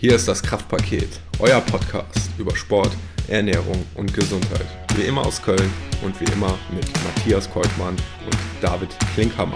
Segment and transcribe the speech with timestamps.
[0.00, 2.90] Hier ist das Kraftpaket, euer Podcast über Sport,
[3.28, 4.64] Ernährung und Gesundheit.
[4.96, 5.70] Wie immer aus Köln
[6.02, 9.52] und wie immer mit Matthias Keutmann und David Klinkhammer.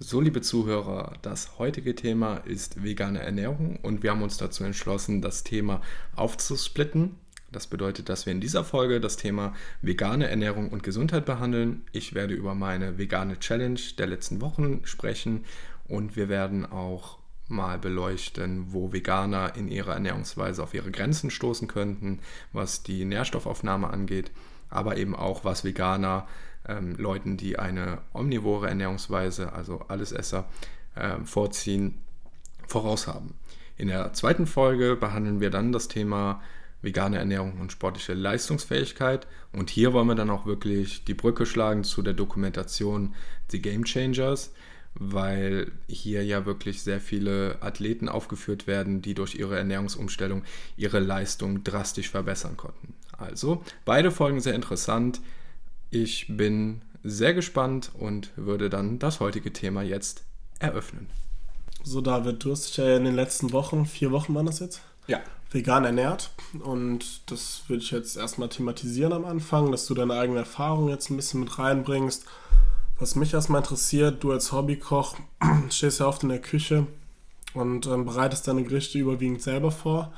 [0.00, 5.22] So, liebe Zuhörer, das heutige Thema ist vegane Ernährung und wir haben uns dazu entschlossen,
[5.22, 5.80] das Thema
[6.16, 7.21] aufzusplitten
[7.52, 11.82] das bedeutet, dass wir in dieser Folge das Thema vegane Ernährung und Gesundheit behandeln.
[11.92, 15.44] Ich werde über meine vegane Challenge der letzten Wochen sprechen
[15.86, 21.68] und wir werden auch mal beleuchten, wo Veganer in ihrer Ernährungsweise auf ihre Grenzen stoßen
[21.68, 22.20] könnten,
[22.52, 24.30] was die Nährstoffaufnahme angeht,
[24.70, 26.26] aber eben auch, was Veganer
[26.66, 30.48] ähm, Leuten, die eine omnivore Ernährungsweise, also Allesesser,
[30.94, 31.98] äh, vorziehen,
[32.66, 33.34] voraus haben.
[33.76, 36.40] In der zweiten Folge behandeln wir dann das Thema
[36.82, 39.26] vegane Ernährung und sportliche Leistungsfähigkeit.
[39.52, 43.14] Und hier wollen wir dann auch wirklich die Brücke schlagen zu der Dokumentation
[43.50, 44.52] The Game Changers,
[44.94, 50.42] weil hier ja wirklich sehr viele Athleten aufgeführt werden, die durch ihre Ernährungsumstellung
[50.76, 52.94] ihre Leistung drastisch verbessern konnten.
[53.16, 55.20] Also, beide Folgen sehr interessant.
[55.90, 60.24] Ich bin sehr gespannt und würde dann das heutige Thema jetzt
[60.58, 61.06] eröffnen.
[61.84, 64.82] So, David, du hast dich ja in den letzten Wochen, vier Wochen waren das jetzt?
[65.06, 65.20] Ja
[65.54, 66.30] vegan ernährt.
[66.62, 71.10] Und das würde ich jetzt erstmal thematisieren am Anfang, dass du deine eigene Erfahrung jetzt
[71.10, 72.24] ein bisschen mit reinbringst.
[72.98, 75.16] Was mich erstmal interessiert, du als Hobbykoch
[75.70, 76.86] stehst ja oft in der Küche
[77.54, 80.12] und ähm, bereitest deine Gerichte überwiegend selber vor.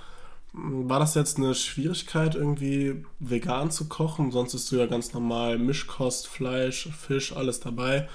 [0.52, 4.30] War das jetzt eine Schwierigkeit, irgendwie vegan zu kochen?
[4.30, 8.08] Sonst ist du ja ganz normal Mischkost, Fleisch, Fisch, alles dabei.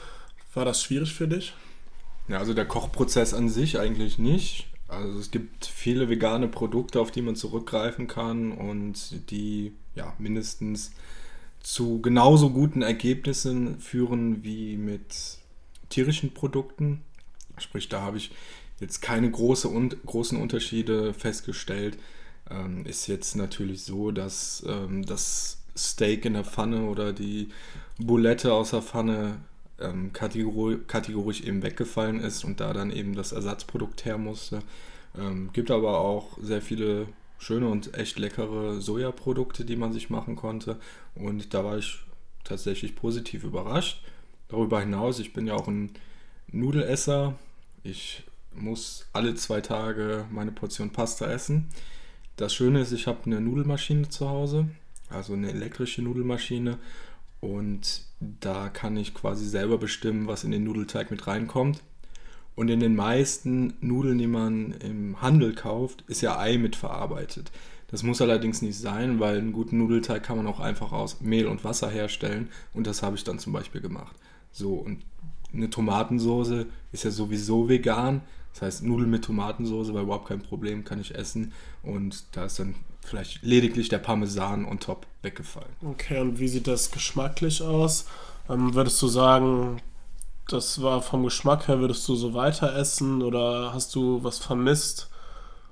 [0.53, 1.53] War das schwierig für dich?
[2.30, 4.69] Ja, also der Kochprozess an sich eigentlich nicht.
[4.90, 10.92] Also es gibt viele vegane Produkte, auf die man zurückgreifen kann und die ja mindestens
[11.62, 15.38] zu genauso guten Ergebnissen führen wie mit
[15.90, 17.02] tierischen Produkten.
[17.58, 18.31] Sprich, da habe ich
[18.80, 21.97] jetzt keine große und, großen Unterschiede festgestellt.
[22.50, 27.50] Ähm, ist jetzt natürlich so, dass ähm, das Steak in der Pfanne oder die
[28.00, 29.38] Boulette aus der Pfanne
[29.80, 34.62] ähm, kategori kategorisch eben weggefallen ist und da dann eben das Ersatzprodukt her musste.
[35.18, 37.08] Ähm, gibt aber auch sehr viele
[37.40, 40.78] schöne und echt leckere Sojaprodukte, die man sich machen konnte.
[41.16, 42.00] Und da war ich
[42.44, 44.03] tatsächlich positiv überrascht.
[44.50, 45.92] Darüber hinaus, ich bin ja auch ein
[46.52, 47.36] Nudelesser.
[47.84, 51.69] Ich muss alle zwei Tage meine Portion Pasta essen.
[52.36, 54.69] Das Schöne ist, ich habe eine Nudelmaschine zu Hause,
[55.09, 56.78] also eine elektrische Nudelmaschine.
[57.42, 61.81] Und da kann ich quasi selber bestimmen, was in den Nudelteig mit reinkommt.
[62.59, 67.53] Und in den meisten Nudeln, die man im Handel kauft, ist ja Ei mit verarbeitet.
[67.88, 71.48] Das muss allerdings nicht sein, weil einen guten Nudelteig kann man auch einfach aus Mehl
[71.48, 72.50] und Wasser herstellen.
[72.74, 74.14] Und das habe ich dann zum Beispiel gemacht.
[74.52, 75.00] So, und
[75.53, 78.24] eine Tomatensoße ist ja sowieso vegan.
[78.52, 81.53] Das heißt, Nudeln mit Tomatensoße war überhaupt kein Problem, kann ich essen.
[81.81, 85.72] Und da ist dann vielleicht lediglich der Parmesan on top weggefallen.
[85.81, 88.06] Okay, und wie sieht das geschmacklich aus?
[88.50, 89.80] Ähm, würdest du sagen,
[90.54, 95.10] das war vom Geschmack her, würdest du so weiter essen oder hast du was vermisst?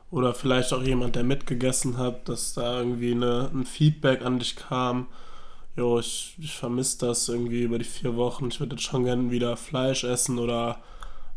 [0.09, 4.55] Oder vielleicht auch jemand, der mitgegessen hat, dass da irgendwie eine, ein Feedback an dich
[4.55, 5.07] kam.
[5.75, 8.47] Jo, ich, ich vermisse das irgendwie über die vier Wochen.
[8.47, 10.79] Ich würde jetzt schon gerne wieder Fleisch essen oder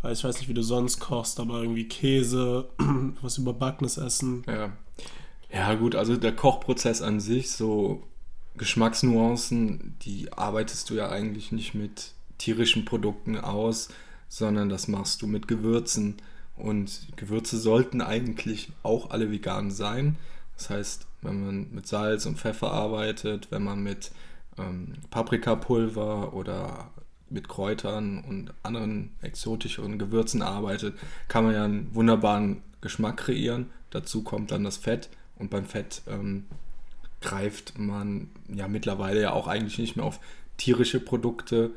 [0.03, 2.69] weil ich weiß nicht, wie du sonst kochst, aber irgendwie Käse,
[3.23, 4.45] was überbackenes essen.
[4.47, 4.73] Ja.
[5.53, 8.05] Ja, gut, also der Kochprozess an sich, so
[8.57, 13.89] Geschmacksnuancen, die arbeitest du ja eigentlich nicht mit tierischen Produkten aus,
[14.29, 16.17] sondern das machst du mit Gewürzen.
[16.57, 20.17] Und Gewürze sollten eigentlich auch alle vegan sein.
[20.57, 24.11] Das heißt, wenn man mit Salz und Pfeffer arbeitet, wenn man mit
[24.59, 26.91] ähm, Paprikapulver oder
[27.29, 30.95] mit Kräutern und anderen exotischeren Gewürzen arbeitet,
[31.29, 33.71] kann man ja einen wunderbaren Geschmack kreieren.
[33.91, 36.47] Dazu kommt dann das Fett und beim Fett ähm,
[37.21, 40.21] greift man ja mittlerweile ja auch eigentlich nicht mehr auf
[40.57, 41.71] tierische Produkte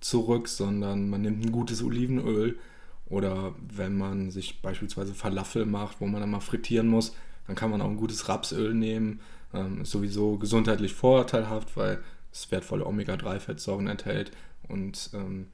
[0.00, 2.58] zurück, sondern man nimmt ein gutes Olivenöl
[3.06, 7.14] oder wenn man sich beispielsweise Falafel macht, wo man dann mal frittieren muss,
[7.46, 9.20] dann kann man auch ein gutes Rapsöl nehmen.
[9.52, 12.02] Ähm, ist sowieso gesundheitlich vorteilhaft, weil
[12.32, 14.30] es wertvolle Omega-3-Fettsäuren enthält
[14.68, 15.48] und ähm,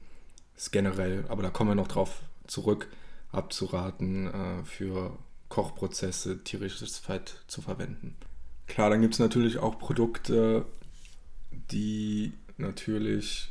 [0.55, 2.87] ist generell, aber da kommen wir noch drauf zurück,
[3.31, 5.17] abzuraten, äh, für
[5.49, 8.15] Kochprozesse tierisches Fett zu verwenden.
[8.67, 10.65] Klar, dann gibt es natürlich auch Produkte,
[11.71, 13.49] die natürlich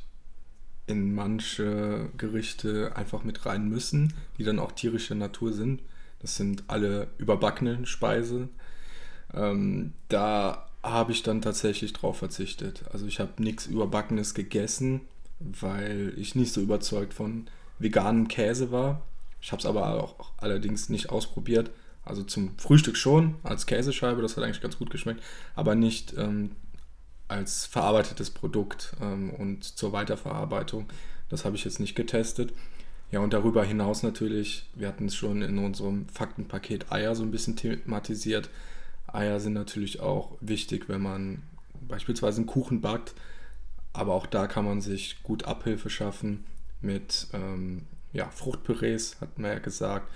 [0.87, 5.83] in manche Gerichte einfach mit rein müssen, die dann auch tierischer Natur sind.
[6.21, 8.50] Das sind alle überbackenen Speisen.
[9.35, 12.85] Ähm, da habe ich dann tatsächlich drauf verzichtet.
[12.93, 15.00] Also ich habe nichts Überbackenes gegessen,
[15.41, 17.47] weil ich nicht so überzeugt von
[17.79, 19.03] veganem Käse war.
[19.41, 21.71] Ich habe es aber auch allerdings nicht ausprobiert.
[22.05, 25.21] Also zum Frühstück schon, als Käsescheibe, das hat eigentlich ganz gut geschmeckt,
[25.56, 26.53] aber nicht ähm,
[27.28, 30.87] als verarbeitetes Produkt ähm, und zur Weiterverarbeitung.
[31.28, 32.52] Das habe ich jetzt nicht getestet.
[33.11, 37.31] Ja, und darüber hinaus natürlich, wir hatten es schon in unserem Faktenpaket Eier so ein
[37.31, 38.50] bisschen thematisiert.
[39.06, 41.43] Eier sind natürlich auch wichtig, wenn man
[41.88, 43.14] beispielsweise einen Kuchen backt.
[43.93, 46.44] Aber auch da kann man sich gut Abhilfe schaffen
[46.81, 50.11] mit ähm, ja, Fruchtpürees, hat man ja gesagt.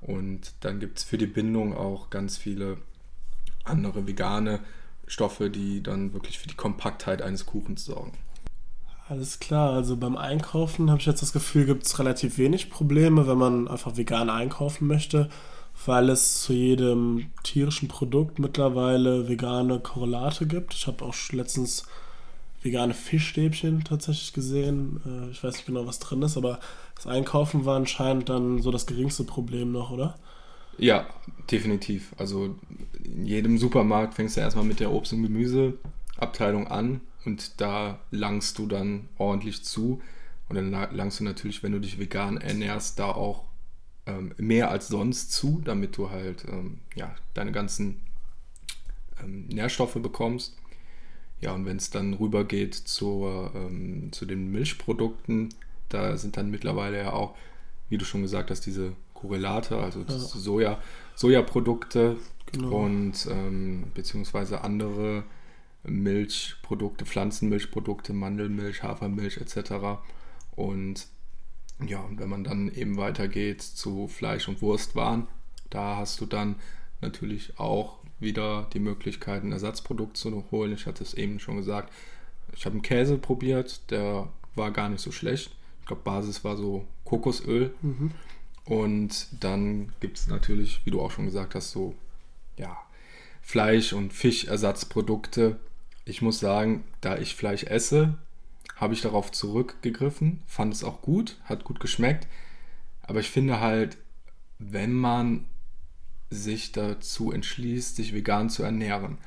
[0.00, 2.78] Und dann gibt es für die Bindung auch ganz viele
[3.64, 4.60] andere vegane
[5.06, 8.12] Stoffe, die dann wirklich für die Kompaktheit eines Kuchens sorgen.
[9.08, 13.28] Alles klar, also beim Einkaufen habe ich jetzt das Gefühl, gibt es relativ wenig Probleme,
[13.28, 15.28] wenn man einfach vegan einkaufen möchte,
[15.84, 20.74] weil es zu jedem tierischen Produkt mittlerweile vegane Korrelate gibt.
[20.74, 21.84] Ich habe auch letztens
[22.62, 25.00] vegane Fischstäbchen tatsächlich gesehen.
[25.06, 26.58] Äh, ich weiß nicht genau, was drin ist, aber
[26.96, 30.18] das Einkaufen war anscheinend dann so das geringste Problem noch, oder?
[30.78, 31.06] Ja,
[31.50, 32.14] definitiv.
[32.18, 32.56] Also
[33.02, 38.58] in jedem Supermarkt fängst du erstmal mit der Obst- und Gemüseabteilung an und da langst
[38.58, 40.02] du dann ordentlich zu.
[40.48, 43.44] Und dann langst du natürlich, wenn du dich vegan ernährst, da auch
[44.06, 48.00] ähm, mehr als sonst zu, damit du halt ähm, ja, deine ganzen
[49.22, 50.56] ähm, Nährstoffe bekommst.
[51.40, 55.50] Ja, und wenn es dann rübergeht zur, ähm, zu den Milchprodukten,
[55.88, 57.34] da sind dann mittlerweile ja auch,
[57.88, 58.92] wie du schon gesagt hast, diese
[59.26, 60.18] Korrelate, also ja.
[60.18, 60.78] Soja,
[61.14, 62.16] Sojaprodukte
[62.52, 62.84] genau.
[62.84, 65.24] und ähm, beziehungsweise andere
[65.84, 70.00] Milchprodukte, Pflanzenmilchprodukte, Mandelmilch, Hafermilch etc.
[70.54, 71.06] Und
[71.86, 75.26] ja, und wenn man dann eben weitergeht zu Fleisch- und Wurstwaren,
[75.70, 76.56] da hast du dann
[77.00, 80.72] natürlich auch wieder die Möglichkeit, ein Ersatzprodukt zu holen.
[80.72, 81.92] Ich hatte es eben schon gesagt.
[82.54, 85.50] Ich habe einen Käse probiert, der war gar nicht so schlecht.
[85.80, 87.74] Ich glaube, Basis war so Kokosöl.
[87.82, 88.10] Mhm.
[88.66, 91.94] Und dann gibt es natürlich, wie du auch schon gesagt hast, so
[92.56, 92.76] ja,
[93.40, 95.56] Fleisch- und Fischersatzprodukte.
[96.04, 98.18] Ich muss sagen, da ich Fleisch esse,
[98.74, 102.26] habe ich darauf zurückgegriffen, fand es auch gut, hat gut geschmeckt.
[103.02, 103.96] Aber ich finde halt,
[104.58, 105.44] wenn man
[106.28, 109.18] sich dazu entschließt, sich vegan zu ernähren,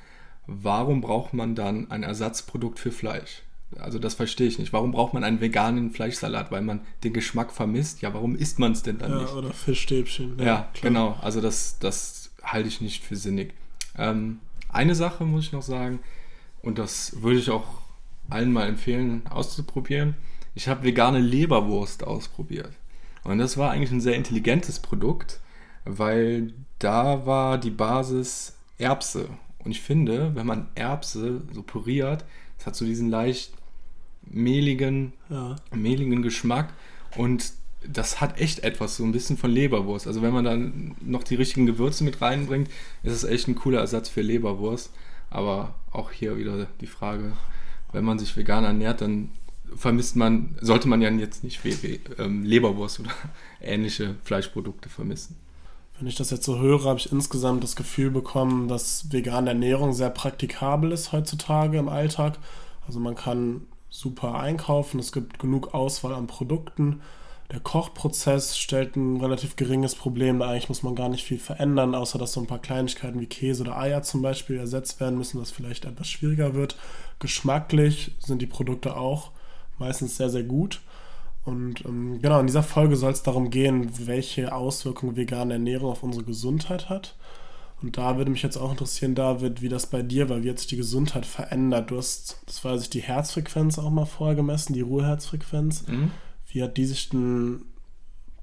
[0.48, 3.44] warum braucht man dann ein Ersatzprodukt für Fleisch?
[3.78, 4.74] Also das verstehe ich nicht.
[4.74, 6.52] Warum braucht man einen veganen Fleischsalat?
[6.52, 8.02] Weil man den Geschmack vermisst?
[8.02, 9.34] Ja, warum isst man es denn dann ja, nicht?
[9.34, 10.38] Oder Fischstäbchen.
[10.40, 11.18] Ja, ja genau.
[11.22, 13.54] Also das, das halte ich nicht für sinnig.
[13.98, 14.40] Ähm,
[14.70, 16.00] eine Sache muss ich noch sagen,
[16.62, 17.82] und das würde ich auch
[18.30, 20.16] allen mal empfehlen auszuprobieren.
[20.56, 22.72] Ich habe vegane Leberwurst ausprobiert.
[23.24, 25.40] Und das war eigentlich ein sehr intelligentes Produkt,
[25.86, 29.30] weil da war die Basis Erbse.
[29.64, 32.26] Und ich finde, wenn man Erbse so püriert,
[32.58, 33.54] das hat so diesen leicht
[34.22, 35.56] mehligen, ja.
[35.74, 36.74] mehligen Geschmack
[37.16, 37.54] und
[37.88, 40.08] das hat echt etwas, so ein bisschen von Leberwurst.
[40.08, 42.70] Also wenn man dann noch die richtigen Gewürze mit reinbringt,
[43.04, 44.92] ist es echt ein cooler Ersatz für Leberwurst.
[45.30, 47.34] Aber auch hier wieder die Frage,
[47.94, 49.30] wenn man sich vegan ernährt, dann
[49.76, 51.60] vermisst man, sollte man ja jetzt nicht
[52.18, 53.12] ähm, Leberwurst oder
[53.62, 55.36] ähnliche Fleischprodukte vermissen.
[55.98, 59.94] Wenn ich das jetzt so höre, habe ich insgesamt das Gefühl bekommen, dass vegane Ernährung
[59.94, 62.40] sehr praktikabel ist heutzutage im Alltag.
[62.88, 67.02] Also man kann super einkaufen, es gibt genug Auswahl an Produkten.
[67.52, 70.42] Der Kochprozess stellt ein relativ geringes Problem.
[70.44, 73.64] Eigentlich muss man gar nicht viel verändern, außer dass so ein paar Kleinigkeiten wie Käse
[73.64, 76.78] oder Eier zum Beispiel ersetzt werden müssen, was vielleicht etwas schwieriger wird.
[77.18, 79.32] Geschmacklich sind die Produkte auch
[79.80, 80.82] meistens sehr, sehr gut.
[81.44, 86.04] Und ähm, genau, in dieser Folge soll es darum gehen, welche Auswirkungen vegane Ernährung auf
[86.04, 87.16] unsere Gesundheit hat.
[87.82, 90.60] Und da würde mich jetzt auch interessieren, David, wie das bei dir war, wie hat
[90.60, 91.92] sich die Gesundheit verändert?
[91.92, 95.88] Du hast, das weiß ich, die Herzfrequenz auch mal vorher gemessen, die Ruheherzfrequenz.
[95.88, 96.12] Mhm.
[96.48, 97.64] Wie hat die sich denn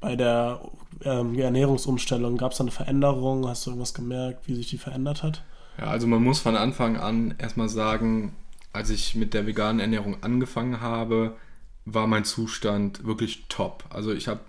[0.01, 0.61] bei der
[1.05, 3.47] ähm, Ernährungsumstellung, gab es da eine Veränderung?
[3.47, 5.45] Hast du irgendwas gemerkt, wie sich die verändert hat?
[5.79, 8.35] Ja, also man muss von Anfang an erstmal sagen,
[8.73, 11.37] als ich mit der veganen Ernährung angefangen habe,
[11.85, 13.85] war mein Zustand wirklich top.
[13.91, 14.41] Also ich habe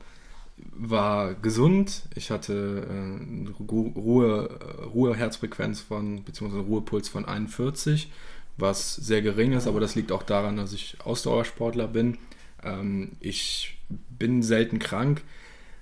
[0.57, 4.59] war gesund, ich hatte äh, Ruhe,
[4.93, 8.11] Ruhe Herzfrequenz von, beziehungsweise Ruhepuls von 41,
[8.57, 12.17] was sehr gering ist, aber das liegt auch daran, dass ich Ausdauersportler bin.
[12.63, 15.21] Ähm, ich bin selten krank.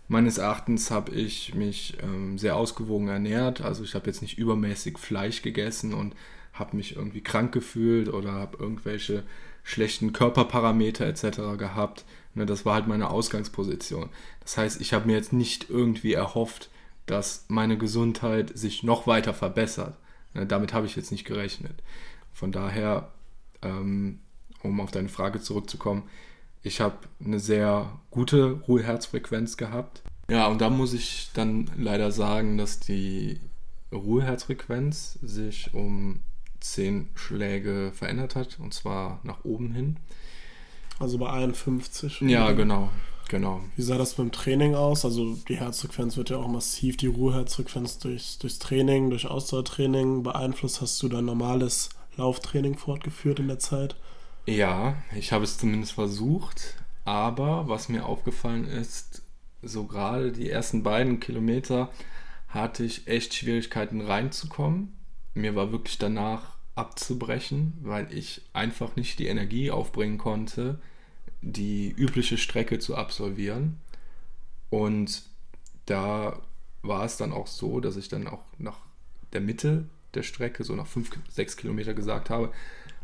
[0.07, 4.97] Meines Erachtens habe ich mich ähm, sehr ausgewogen ernährt, also ich habe jetzt nicht übermäßig
[4.97, 6.15] Fleisch gegessen und
[6.53, 9.23] habe mich irgendwie krank gefühlt oder habe irgendwelche
[9.63, 11.57] schlechten Körperparameter etc.
[11.57, 12.05] gehabt.
[12.35, 14.09] Ne, das war halt meine Ausgangsposition.
[14.41, 16.69] Das heißt, ich habe mir jetzt nicht irgendwie erhofft,
[17.05, 19.97] dass meine Gesundheit sich noch weiter verbessert.
[20.33, 21.81] Na, damit habe ich jetzt nicht gerechnet.
[22.33, 23.11] Von daher,
[23.61, 24.19] ähm,
[24.61, 26.03] um auf deine Frage zurückzukommen,
[26.61, 30.01] ich habe eine sehr gute Ruheherzfrequenz gehabt.
[30.29, 33.39] Ja, und da muss ich dann leider sagen, dass die
[33.93, 36.21] Ruheherzfrequenz sich um
[36.59, 39.97] 10 Schläge verändert hat, und zwar nach oben hin.
[40.99, 42.21] Also bei 51.
[42.21, 42.89] Ja, genau.
[43.27, 43.61] Genau.
[43.75, 45.03] Wie sah das beim Training aus?
[45.03, 50.81] Also die Herzfrequenz wird ja auch massiv, die Ruheherzfrequenz durchs, durchs Training, durch Ausdauertraining beeinflusst.
[50.81, 53.95] Hast du dein normales Lauftraining fortgeführt in der Zeit?
[54.45, 59.23] Ja, ich habe es zumindest versucht, aber was mir aufgefallen ist,
[59.63, 61.89] so gerade die ersten beiden Kilometer
[62.47, 64.93] hatte ich echt Schwierigkeiten reinzukommen.
[65.33, 70.79] Mir war wirklich danach abzubrechen, weil ich einfach nicht die Energie aufbringen konnte,
[71.41, 73.79] die übliche Strecke zu absolvieren.
[74.69, 75.23] Und
[75.85, 76.39] da
[76.81, 78.77] war es dann auch so, dass ich dann auch nach
[79.33, 82.51] der Mitte der Strecke, so nach 5, 6 Kilometer gesagt habe,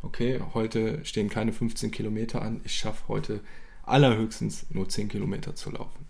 [0.01, 3.41] okay, heute stehen keine 15 Kilometer an, ich schaffe heute
[3.83, 6.07] allerhöchstens nur 10 Kilometer zu laufen.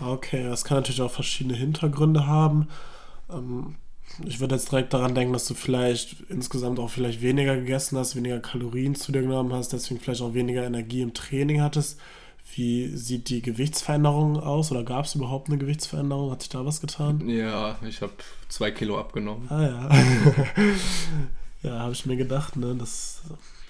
[0.00, 2.68] Okay, das kann natürlich auch verschiedene Hintergründe haben.
[3.28, 3.76] Ähm,
[4.24, 8.16] ich würde jetzt direkt daran denken, dass du vielleicht insgesamt auch vielleicht weniger gegessen hast,
[8.16, 11.98] weniger Kalorien zu dir genommen hast, deswegen vielleicht auch weniger Energie im Training hattest.
[12.54, 16.32] Wie sieht die Gewichtsveränderung aus oder gab es überhaupt eine Gewichtsveränderung?
[16.32, 17.28] Hat sich da was getan?
[17.28, 18.12] Ja, ich habe
[18.48, 19.48] zwei Kilo abgenommen.
[19.50, 19.88] Ah ja.
[21.62, 23.22] ja, habe ich mir gedacht, ne, dass,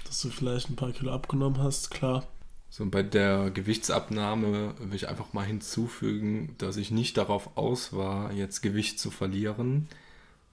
[0.07, 2.25] dass du vielleicht ein paar Kilo abgenommen hast, klar.
[2.71, 8.33] So, bei der Gewichtsabnahme will ich einfach mal hinzufügen, dass ich nicht darauf aus war,
[8.33, 9.89] jetzt Gewicht zu verlieren.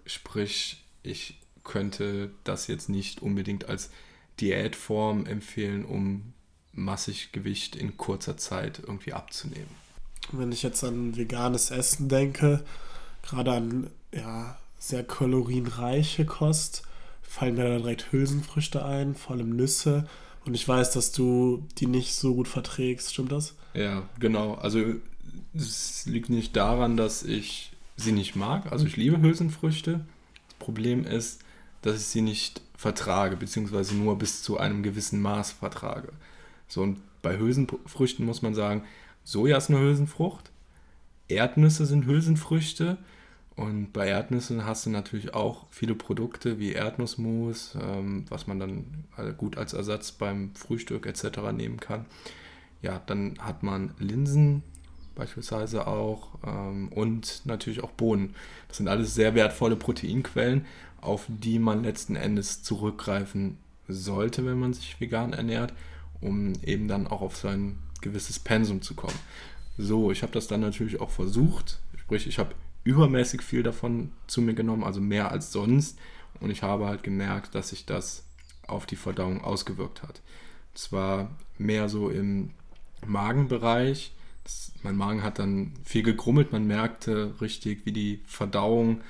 [0.07, 3.91] Sprich, ich könnte das jetzt nicht unbedingt als
[4.39, 6.33] Diätform empfehlen, um
[6.73, 9.69] massig Gewicht in kurzer Zeit irgendwie abzunehmen.
[10.31, 12.63] Wenn ich jetzt an veganes Essen denke,
[13.23, 16.83] gerade an ja, sehr kalorienreiche Kost,
[17.21, 20.07] fallen mir da direkt Hülsenfrüchte ein, vor allem Nüsse.
[20.45, 23.55] Und ich weiß, dass du die nicht so gut verträgst, stimmt das?
[23.73, 24.55] Ja, genau.
[24.55, 24.81] Also
[25.53, 28.71] es liegt nicht daran, dass ich sie nicht mag.
[28.71, 30.05] Also ich liebe Hülsenfrüchte.
[30.47, 31.41] Das Problem ist,
[31.81, 36.13] dass ich sie nicht vertrage, beziehungsweise nur bis zu einem gewissen Maß vertrage.
[36.67, 38.83] So, und bei Hülsenfrüchten muss man sagen,
[39.23, 40.51] Soja ist eine Hülsenfrucht,
[41.27, 42.97] Erdnüsse sind Hülsenfrüchte
[43.55, 48.85] und bei Erdnüssen hast du natürlich auch viele Produkte wie Erdnussmus, ähm, was man dann
[49.37, 51.51] gut als Ersatz beim Frühstück etc.
[51.53, 52.05] nehmen kann.
[52.81, 54.61] Ja, dann hat man Linsen,
[55.17, 58.35] beispielsweise auch ähm, und natürlich auch Bohnen.
[58.67, 60.65] Das sind alles sehr wertvolle Proteinquellen,
[61.01, 63.57] auf die man letzten Endes zurückgreifen
[63.87, 65.73] sollte, wenn man sich vegan ernährt,
[66.21, 69.17] um eben dann auch auf sein gewisses Pensum zu kommen.
[69.77, 74.41] So, ich habe das dann natürlich auch versucht, sprich ich habe übermäßig viel davon zu
[74.41, 75.97] mir genommen, also mehr als sonst
[76.39, 78.23] und ich habe halt gemerkt, dass sich das
[78.65, 80.21] auf die Verdauung ausgewirkt hat.
[80.73, 82.51] Zwar mehr so im
[83.05, 84.11] Magenbereich,
[84.83, 89.01] mein Magen hat dann viel gegrummelt, man merkte richtig, wie die Verdauung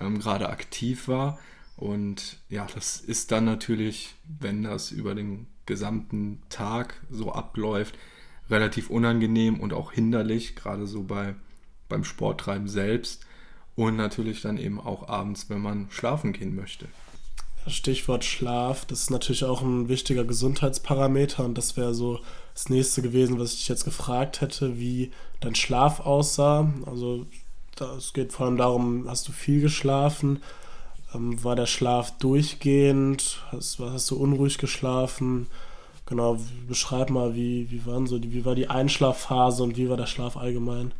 [0.00, 1.38] ähm, gerade aktiv war.
[1.76, 7.98] Und ja, das ist dann natürlich, wenn das über den gesamten Tag so abläuft,
[8.48, 11.34] relativ unangenehm und auch hinderlich, gerade so bei,
[11.88, 13.26] beim Sporttreiben selbst.
[13.74, 16.88] Und natürlich dann eben auch abends, wenn man schlafen gehen möchte.
[17.66, 22.20] Stichwort Schlaf, das ist natürlich auch ein wichtiger Gesundheitsparameter und das wäre so
[22.56, 25.10] das nächste gewesen, was ich dich jetzt gefragt hätte, wie
[25.40, 26.72] dein Schlaf aussah.
[26.86, 27.26] Also
[27.98, 30.42] es geht vor allem darum, hast du viel geschlafen?
[31.14, 33.42] Ähm, war der Schlaf durchgehend?
[33.52, 35.48] Hast, hast du unruhig geschlafen?
[36.06, 39.98] Genau, beschreib mal, wie, wie, waren so die, wie war die Einschlafphase und wie war
[39.98, 40.92] der Schlaf allgemein?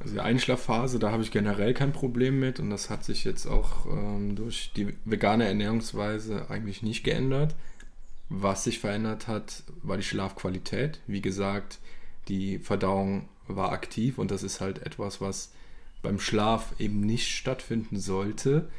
[0.00, 3.46] Also die Einschlafphase, da habe ich generell kein Problem mit und das hat sich jetzt
[3.46, 7.54] auch ähm, durch die vegane Ernährungsweise eigentlich nicht geändert.
[8.34, 11.00] Was sich verändert hat, war die Schlafqualität.
[11.06, 11.80] Wie gesagt,
[12.28, 15.52] die Verdauung war aktiv und das ist halt etwas, was
[16.00, 18.70] beim Schlaf eben nicht stattfinden sollte.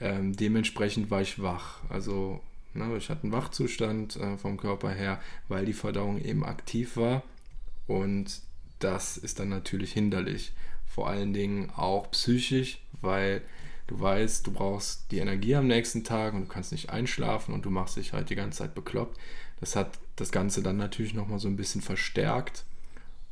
[0.00, 1.80] Ähm, dementsprechend war ich wach.
[1.90, 2.40] Also
[2.72, 7.22] ne, ich hatte einen Wachzustand äh, vom Körper her, weil die Verdauung eben aktiv war
[7.86, 8.40] und
[8.78, 10.52] das ist dann natürlich hinderlich.
[10.86, 13.42] Vor allen Dingen auch psychisch, weil
[13.86, 17.64] du weißt, du brauchst die Energie am nächsten Tag und du kannst nicht einschlafen und
[17.64, 19.18] du machst dich halt die ganze Zeit bekloppt.
[19.60, 22.64] Das hat das Ganze dann natürlich nochmal so ein bisschen verstärkt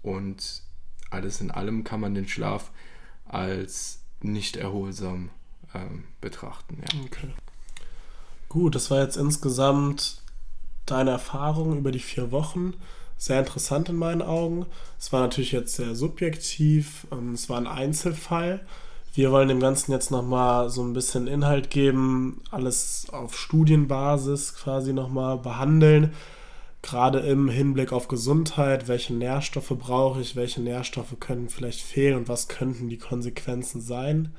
[0.02, 0.62] und
[1.10, 2.70] alles in allem kann man den Schlaf
[3.24, 5.30] als nicht erholsam
[5.74, 6.78] ähm, betrachten.
[6.80, 7.00] Ja.
[7.04, 7.28] Okay.
[8.48, 10.22] Gut, das war jetzt insgesamt
[10.86, 12.74] deine Erfahrung über die vier Wochen
[13.16, 14.66] sehr interessant in meinen Augen.
[14.98, 18.66] Es war natürlich jetzt sehr subjektiv, ähm, es war ein Einzelfall.
[19.16, 24.92] Wir wollen dem Ganzen jetzt nochmal so ein bisschen Inhalt geben, alles auf Studienbasis quasi
[24.92, 26.12] nochmal behandeln.
[26.82, 32.28] Gerade im Hinblick auf Gesundheit, welche Nährstoffe brauche ich, welche Nährstoffe können vielleicht fehlen und
[32.28, 34.34] was könnten die Konsequenzen sein.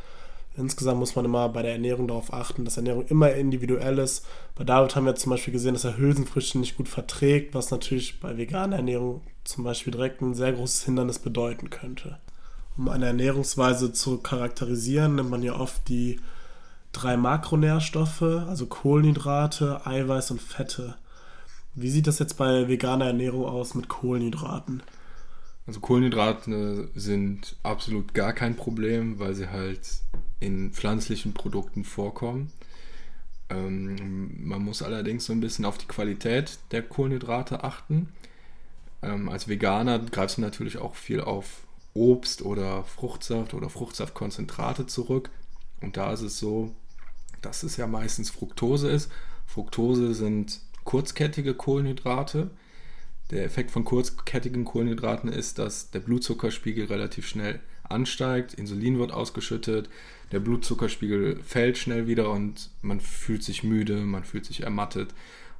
[0.57, 4.25] Insgesamt muss man immer bei der Ernährung darauf achten, dass Ernährung immer individuell ist.
[4.55, 8.19] Bei David haben wir zum Beispiel gesehen, dass er Hülsenfrüchte nicht gut verträgt, was natürlich
[8.19, 12.19] bei veganer Ernährung zum Beispiel direkt ein sehr großes Hindernis bedeuten könnte.
[12.77, 16.19] Um eine Ernährungsweise zu charakterisieren, nimmt man ja oft die
[16.91, 20.95] drei Makronährstoffe, also Kohlenhydrate, Eiweiß und Fette.
[21.73, 24.83] Wie sieht das jetzt bei veganer Ernährung aus mit Kohlenhydraten?
[25.67, 29.81] Also Kohlenhydrate sind absolut gar kein Problem, weil sie halt
[30.39, 32.51] in pflanzlichen Produkten vorkommen.
[33.49, 38.09] Ähm, man muss allerdings so ein bisschen auf die Qualität der Kohlenhydrate achten.
[39.01, 41.64] Ähm, als Veganer greifst du natürlich auch viel auf
[41.95, 45.31] Obst oder Fruchtsaft oder Fruchtsaftkonzentrate zurück.
[45.81, 46.75] Und da ist es so,
[47.41, 49.09] dass es ja meistens Fructose ist.
[49.47, 52.51] Fructose sind kurzkettige Kohlenhydrate.
[53.31, 59.89] Der Effekt von kurzkettigen Kohlenhydraten ist, dass der Blutzuckerspiegel relativ schnell ansteigt, Insulin wird ausgeschüttet,
[60.31, 65.13] der Blutzuckerspiegel fällt schnell wieder und man fühlt sich müde, man fühlt sich ermattet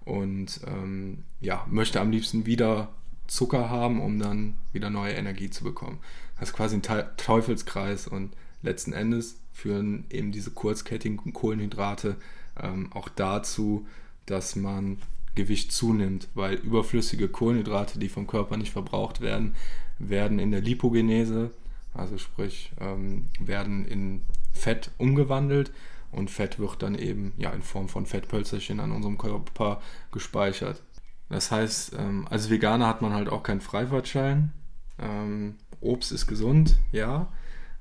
[0.06, 2.90] und ähm, ja, möchte am liebsten wieder
[3.28, 6.00] Zucker haben, um dann wieder neue Energie zu bekommen.
[6.40, 12.18] Das ist quasi ein Teufelskreis und letzten Endes führen eben diese kurzkettigen Kohlenhydrate
[12.62, 13.88] ähm, auch dazu,
[14.26, 14.98] dass man
[15.36, 19.56] Gewicht zunimmt, weil überflüssige Kohlenhydrate, die vom Körper nicht verbraucht werden,
[20.00, 21.52] werden in der Lipogenese,
[21.94, 24.22] also sprich ähm, werden in
[24.54, 25.72] Fett umgewandelt
[26.12, 30.82] und Fett wird dann eben ja in Form von Fettpölzerchen an unserem Körper gespeichert.
[31.30, 34.52] Das heißt, ähm, als Veganer hat man halt auch keinen Freifahrtschein.
[35.00, 37.32] Ähm, Obst ist gesund, ja,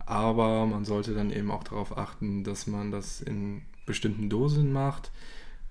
[0.07, 5.11] aber man sollte dann eben auch darauf achten, dass man das in bestimmten Dosen macht.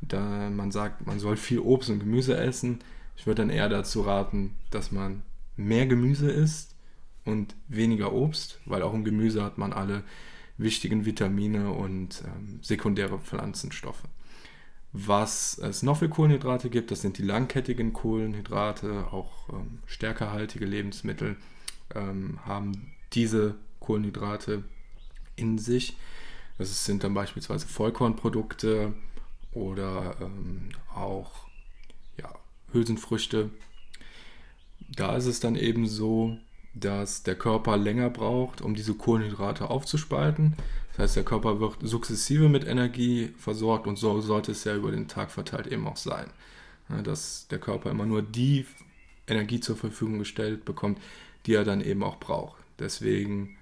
[0.01, 2.79] Da man sagt, man soll viel Obst und Gemüse essen.
[3.15, 5.23] Ich würde dann eher dazu raten, dass man
[5.55, 6.75] mehr Gemüse isst
[7.25, 10.03] und weniger Obst, weil auch im Gemüse hat man alle
[10.57, 14.03] wichtigen Vitamine und ähm, sekundäre Pflanzenstoffe.
[14.91, 21.37] Was es noch für Kohlenhydrate gibt, das sind die langkettigen Kohlenhydrate, auch ähm, stärkerhaltige Lebensmittel
[21.95, 24.63] ähm, haben diese Kohlenhydrate
[25.35, 25.97] in sich.
[26.57, 28.93] Das sind dann beispielsweise Vollkornprodukte
[29.51, 31.47] oder ähm, auch
[32.17, 32.33] ja,
[32.71, 33.49] Hülsenfrüchte.
[34.95, 36.37] Da ist es dann eben so,
[36.73, 40.55] dass der Körper länger braucht, um diese Kohlenhydrate aufzuspalten.
[40.89, 44.91] Das heißt, der Körper wird sukzessive mit Energie versorgt und so sollte es ja über
[44.91, 46.27] den Tag verteilt eben auch sein.
[47.03, 48.65] Dass der Körper immer nur die
[49.27, 50.99] Energie zur Verfügung gestellt bekommt,
[51.45, 52.61] die er dann eben auch braucht.
[52.79, 53.57] Deswegen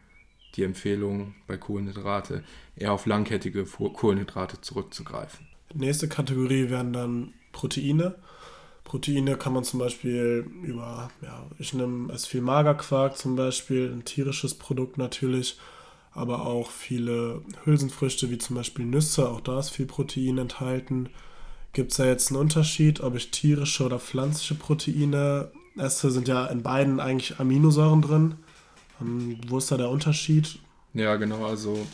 [0.56, 2.44] die Empfehlung bei Kohlenhydrate
[2.76, 5.48] eher auf langkettige Kohlenhydrate zurückzugreifen.
[5.74, 8.16] Nächste Kategorie wären dann Proteine.
[8.84, 14.04] Proteine kann man zum Beispiel über, ja, ich nehme es viel Magerquark zum Beispiel, ein
[14.04, 15.58] tierisches Produkt natürlich,
[16.12, 21.10] aber auch viele Hülsenfrüchte wie zum Beispiel Nüsse, auch da ist viel Protein enthalten.
[21.72, 26.12] Gibt es da jetzt einen Unterschied, ob ich tierische oder pflanzliche Proteine esse?
[26.12, 28.36] Sind ja in beiden eigentlich Aminosäuren drin.
[29.00, 30.60] Ähm, wo ist da der Unterschied?
[30.94, 31.86] Ja, genau, also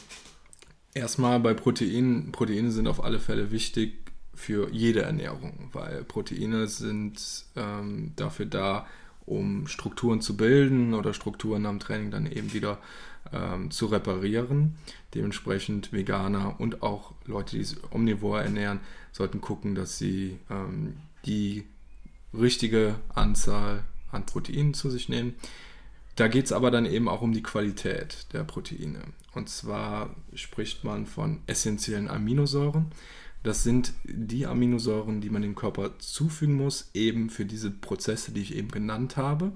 [0.94, 7.46] erstmal bei Proteinen, Proteine sind auf alle Fälle wichtig für jede Ernährung, weil Proteine sind
[7.56, 8.88] ähm, dafür da,
[9.26, 12.78] um Strukturen zu bilden oder Strukturen am Training dann eben wieder
[13.34, 14.76] ähm, zu reparieren.
[15.14, 18.80] Dementsprechend Veganer und auch Leute, die sich omnivor ernähren,
[19.12, 21.66] sollten gucken, dass sie ähm, die
[22.34, 25.36] richtige Anzahl an Proteinen zu sich nehmen.
[26.16, 29.02] Da geht es aber dann eben auch um die Qualität der Proteine.
[29.34, 32.88] Und zwar spricht man von essentiellen Aminosäuren.
[33.44, 38.42] Das sind die Aminosäuren, die man dem Körper zufügen muss, eben für diese Prozesse, die
[38.42, 39.52] ich eben genannt habe.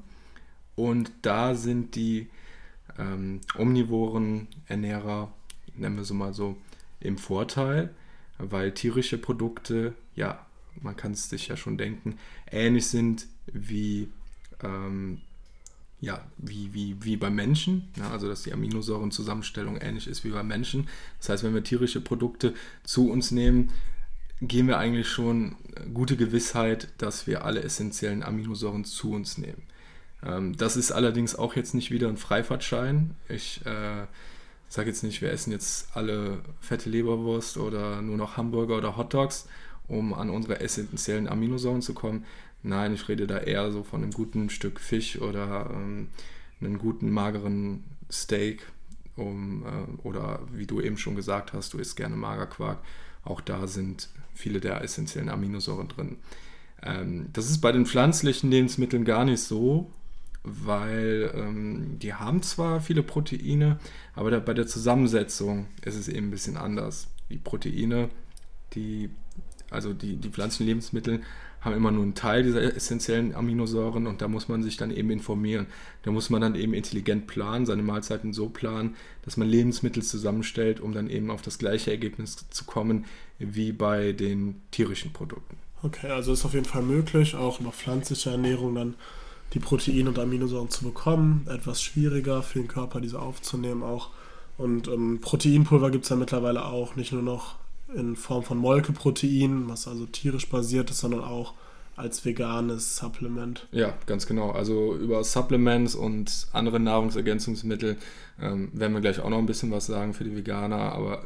[0.75, 2.27] Und da sind die
[2.97, 5.33] ähm, omnivoren Ernährer,
[5.75, 6.57] nennen wir sie mal so,
[6.99, 7.93] im Vorteil,
[8.37, 10.45] weil tierische Produkte, ja,
[10.81, 12.17] man kann es sich ja schon denken,
[12.51, 14.09] ähnlich sind wie
[14.63, 15.21] ähm,
[16.01, 20.47] ja, wie, wie, wie beim Menschen, ja, also dass die Aminosäurenzusammenstellung ähnlich ist wie beim
[20.47, 20.89] Menschen.
[21.19, 23.69] Das heißt, wenn wir tierische Produkte zu uns nehmen,
[24.41, 25.55] geben wir eigentlich schon
[25.93, 29.61] gute Gewissheit, dass wir alle essentiellen Aminosäuren zu uns nehmen.
[30.23, 33.15] Ähm, das ist allerdings auch jetzt nicht wieder ein Freifahrtschein.
[33.29, 34.07] Ich äh,
[34.67, 39.47] sage jetzt nicht, wir essen jetzt alle fette Leberwurst oder nur noch Hamburger oder Hotdogs,
[39.91, 42.25] um an unsere essentiellen Aminosäuren zu kommen.
[42.63, 46.07] Nein, ich rede da eher so von einem guten Stück Fisch oder ähm,
[46.61, 48.65] einem guten mageren Steak.
[49.17, 52.79] um, äh, oder wie du eben schon gesagt hast, du isst gerne Magerquark.
[53.23, 56.17] Auch da sind viele der essentiellen Aminosäuren drin.
[56.81, 59.91] Ähm, das ist bei den pflanzlichen Lebensmitteln gar nicht so,
[60.43, 63.79] weil ähm, die haben zwar viele Proteine,
[64.15, 67.07] aber da, bei der Zusammensetzung ist es eben ein bisschen anders.
[67.29, 68.09] Die Proteine,
[68.73, 69.09] die,
[69.71, 71.21] also die, die pflanzlichen Lebensmittel
[71.61, 75.11] haben immer nur einen Teil dieser essentiellen Aminosäuren und da muss man sich dann eben
[75.11, 75.67] informieren.
[76.03, 80.79] Da muss man dann eben intelligent planen, seine Mahlzeiten so planen, dass man Lebensmittel zusammenstellt,
[80.79, 83.05] um dann eben auf das gleiche Ergebnis zu kommen
[83.37, 85.57] wie bei den tierischen Produkten.
[85.83, 88.95] Okay, also ist auf jeden Fall möglich, auch über pflanzliche Ernährung dann
[89.53, 91.45] die Proteine und Aminosäuren zu bekommen.
[91.49, 94.09] Etwas schwieriger für den Körper, diese aufzunehmen auch.
[94.57, 97.55] Und ähm, Proteinpulver gibt es ja mittlerweile auch, nicht nur noch
[97.95, 101.53] in Form von Molkeprotein, was also tierisch basiert ist, sondern auch
[101.95, 103.67] als veganes Supplement.
[103.71, 104.51] Ja, ganz genau.
[104.51, 107.97] Also über Supplements und andere Nahrungsergänzungsmittel
[108.41, 111.25] ähm, werden wir gleich auch noch ein bisschen was sagen für die Veganer, aber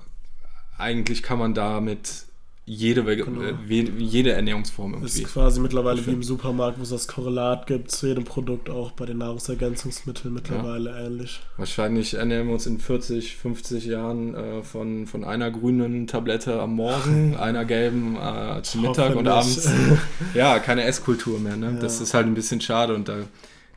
[0.78, 2.26] eigentlich kann man damit
[2.68, 3.42] jede, genau.
[3.42, 5.22] äh, jede Ernährungsform irgendwie.
[5.22, 8.92] Ist quasi mittlerweile wie im Supermarkt, wo es das Korrelat gibt, zu jedem Produkt auch
[8.92, 11.06] bei den Nahrungsergänzungsmitteln mittlerweile ja.
[11.06, 11.42] ähnlich.
[11.58, 16.76] Wahrscheinlich ernähren wir uns in 40, 50 Jahren äh, von, von einer grünen Tablette am
[16.76, 19.70] Morgen, einer gelben äh, zum Mittag und abends.
[20.34, 21.58] ja, keine Esskultur mehr.
[21.58, 21.74] Ne?
[21.74, 21.80] Ja.
[21.80, 23.18] Das ist halt ein bisschen schade und da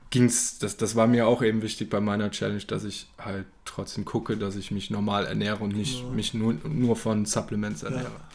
[0.09, 4.07] ging's, das, das war mir auch eben wichtig bei meiner Challenge, dass ich halt trotzdem
[4.07, 6.15] gucke, dass ich mich normal ernähre und nicht genau.
[6.15, 8.05] mich nur, nur von Supplements ernähre.
[8.05, 8.28] Ja.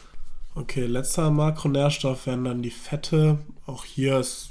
[0.56, 3.38] Okay, letzter Makronährstoff wären dann die Fette.
[3.66, 4.50] Auch hier ist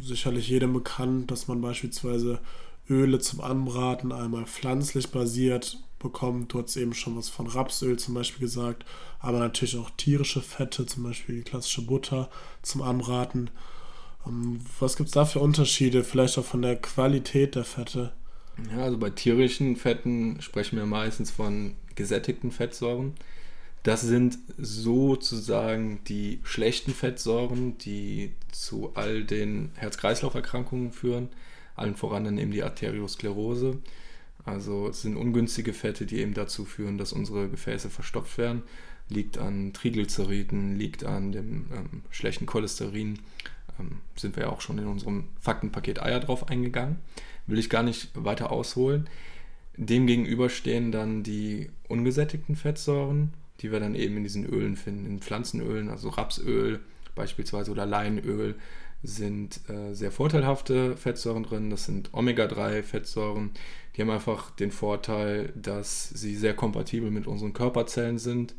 [0.00, 2.40] sicherlich jedem bekannt, dass man beispielsweise
[2.88, 6.52] Öle zum Anbraten einmal pflanzlich basiert bekommt.
[6.52, 8.84] Du hast eben schon was von Rapsöl zum Beispiel gesagt,
[9.18, 12.30] aber natürlich auch tierische Fette, zum Beispiel die klassische Butter
[12.62, 13.50] zum Anbraten.
[14.26, 18.12] Ähm, was gibt es da für Unterschiede, vielleicht auch von der Qualität der Fette?
[18.70, 23.14] Ja, also bei tierischen Fetten sprechen wir meistens von gesättigten Fettsäuren.
[23.86, 31.28] Das sind sozusagen die schlechten Fettsäuren, die zu all den Herz-Kreislauf-Erkrankungen führen,
[31.76, 33.78] allen voran dann eben die Arteriosklerose.
[34.44, 38.64] Also es sind ungünstige Fette, die eben dazu führen, dass unsere Gefäße verstopft werden.
[39.08, 43.20] Liegt an Triglyceriden, liegt an dem ähm, schlechten Cholesterin.
[43.78, 46.96] Ähm, sind wir ja auch schon in unserem Faktenpaket Eier drauf eingegangen.
[47.46, 49.08] Will ich gar nicht weiter ausholen.
[49.76, 55.06] Demgegenüber stehen dann die ungesättigten Fettsäuren, die wir dann eben in diesen Ölen finden.
[55.06, 56.80] In Pflanzenölen, also Rapsöl
[57.14, 58.56] beispielsweise oder Leinöl,
[59.02, 61.70] sind äh, sehr vorteilhafte Fettsäuren drin.
[61.70, 63.50] Das sind Omega-3-Fettsäuren.
[63.94, 68.54] Die haben einfach den Vorteil, dass sie sehr kompatibel mit unseren Körperzellen sind.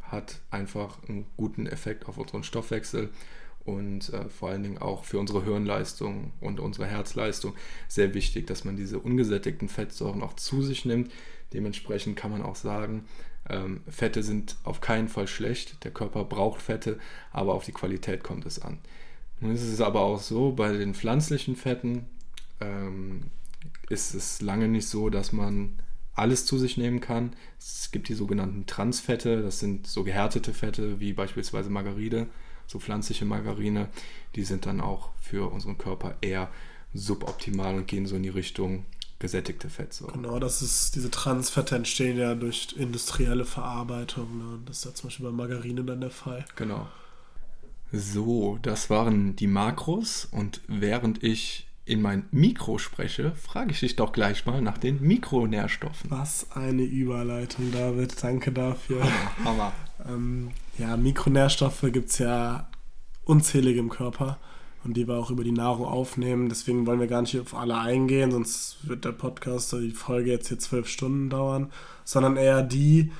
[0.00, 3.10] Hat einfach einen guten Effekt auf unseren Stoffwechsel
[3.64, 7.54] und äh, vor allen Dingen auch für unsere Hirnleistung und unsere Herzleistung
[7.88, 11.12] sehr wichtig, dass man diese ungesättigten Fettsäuren auch zu sich nimmt.
[11.52, 13.04] Dementsprechend kann man auch sagen,
[13.48, 15.84] ähm, Fette sind auf keinen Fall schlecht.
[15.84, 16.98] Der Körper braucht Fette,
[17.32, 18.78] aber auf die Qualität kommt es an.
[19.40, 22.06] Nun ist es aber auch so, bei den pflanzlichen Fetten
[22.60, 23.24] ähm,
[23.88, 25.80] ist es lange nicht so, dass man
[26.14, 27.32] alles zu sich nehmen kann.
[27.58, 32.28] Es gibt die sogenannten Transfette, das sind so gehärtete Fette wie beispielsweise Margarine,
[32.66, 33.88] so pflanzliche Margarine.
[34.36, 36.50] Die sind dann auch für unseren Körper eher
[36.94, 38.84] suboptimal und gehen so in die Richtung
[39.22, 40.20] gesättigte Fettsäuren.
[40.20, 44.36] Genau, das ist, diese Transfette entstehen ja durch industrielle Verarbeitung.
[44.36, 44.58] Ne?
[44.66, 46.44] Das ist ja zum Beispiel bei Margarine dann der Fall.
[46.56, 46.88] Genau.
[47.92, 53.96] So, das waren die Makros und während ich in mein Mikro spreche, frage ich dich
[53.96, 56.10] doch gleich mal nach den Mikronährstoffen.
[56.10, 58.20] Was eine Überleitung, David.
[58.22, 59.02] Danke dafür.
[59.44, 59.72] Hammer.
[60.04, 62.68] ähm, ja, Mikronährstoffe gibt es ja
[63.24, 64.38] unzählige im Körper
[64.84, 66.48] und die wir auch über die Nahrung aufnehmen.
[66.48, 70.30] Deswegen wollen wir gar nicht auf alle eingehen, sonst wird der Podcast oder die Folge
[70.30, 71.70] jetzt hier zwölf Stunden dauern,
[72.04, 73.12] sondern eher die,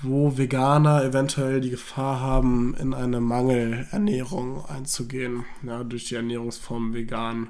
[0.00, 7.48] wo Veganer eventuell die Gefahr haben, in eine Mangelernährung einzugehen, ja, durch die Ernährungsform vegan,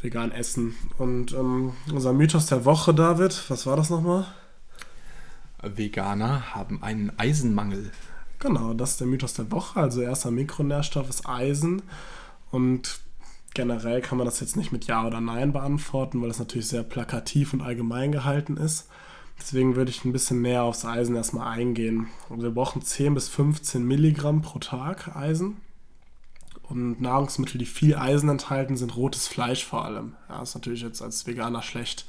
[0.00, 0.76] vegan essen.
[0.98, 4.26] Und ähm, unser Mythos der Woche, David, was war das nochmal?
[5.62, 7.90] Veganer haben einen Eisenmangel.
[8.38, 9.80] Genau, das ist der Mythos der Woche.
[9.80, 11.82] Also erster Mikronährstoff ist Eisen.
[12.50, 13.00] Und
[13.54, 16.82] generell kann man das jetzt nicht mit Ja oder Nein beantworten, weil das natürlich sehr
[16.82, 18.88] plakativ und allgemein gehalten ist.
[19.38, 22.08] Deswegen würde ich ein bisschen näher aufs Eisen erstmal eingehen.
[22.30, 25.58] Wir brauchen 10 bis 15 Milligramm pro Tag Eisen.
[26.62, 30.14] Und Nahrungsmittel, die viel Eisen enthalten, sind rotes Fleisch vor allem.
[30.28, 32.06] Ja, ist natürlich jetzt als Veganer schlecht.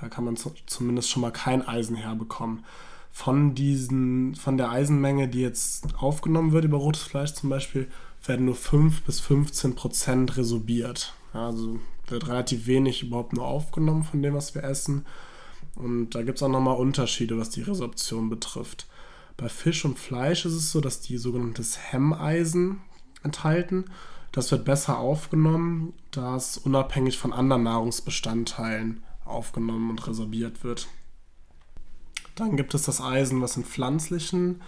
[0.00, 2.64] Da kann man zumindest schon mal kein Eisen herbekommen.
[3.10, 7.88] Von, diesen, von der Eisenmenge, die jetzt aufgenommen wird über rotes Fleisch zum Beispiel,
[8.24, 11.14] werden nur 5 bis 15 Prozent resorbiert.
[11.32, 15.06] Also wird relativ wenig überhaupt nur aufgenommen von dem, was wir essen.
[15.74, 18.86] Und da gibt es auch nochmal Unterschiede, was die Resorption betrifft.
[19.36, 22.80] Bei Fisch und Fleisch ist es so, dass die sogenanntes Hemmeisen
[23.22, 23.84] enthalten.
[24.32, 30.88] Das wird besser aufgenommen, da es unabhängig von anderen Nahrungsbestandteilen aufgenommen und resorbiert wird.
[32.34, 34.62] Dann gibt es das Eisen, was in pflanzlichen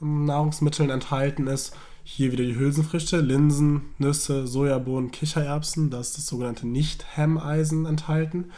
[0.00, 1.76] ähm, Nahrungsmitteln enthalten ist.
[2.08, 5.90] Hier wieder die Hülsenfrüchte, Linsen, Nüsse, Sojabohnen, Kichererbsen.
[5.90, 8.52] Da ist das sogenannte Nicht-Hemmeisen enthalten.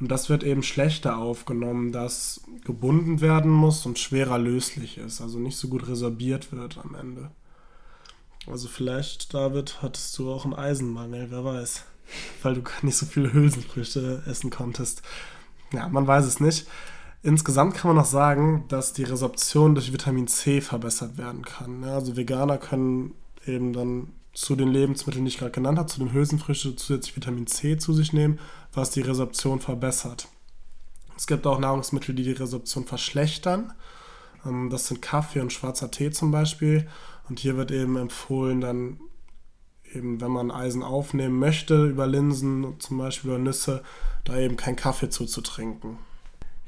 [0.00, 5.20] Und das wird eben schlechter aufgenommen, da es gebunden werden muss und schwerer löslich ist,
[5.20, 7.30] also nicht so gut resorbiert wird am Ende.
[8.48, 11.84] Also vielleicht, David, hattest du auch einen Eisenmangel, wer weiß.
[12.42, 15.02] Weil du nicht so viele Hülsenfrüchte essen konntest.
[15.72, 16.66] Ja, man weiß es nicht.
[17.28, 21.82] Insgesamt kann man noch sagen, dass die Resorption durch Vitamin C verbessert werden kann.
[21.82, 23.12] Ja, also Veganer können
[23.44, 27.46] eben dann zu den Lebensmitteln, die ich gerade genannt habe, zu den Hülsenfrüchten zusätzlich Vitamin
[27.46, 28.38] C zu sich nehmen,
[28.72, 30.28] was die Resorption verbessert.
[31.18, 33.74] Es gibt auch Nahrungsmittel, die die Resorption verschlechtern.
[34.46, 36.88] Ähm, das sind Kaffee und schwarzer Tee zum Beispiel.
[37.28, 39.00] Und hier wird eben empfohlen, dann
[39.92, 43.82] eben, wenn man Eisen aufnehmen möchte, über Linsen zum Beispiel oder Nüsse,
[44.24, 45.98] da eben kein Kaffee zuzutrinken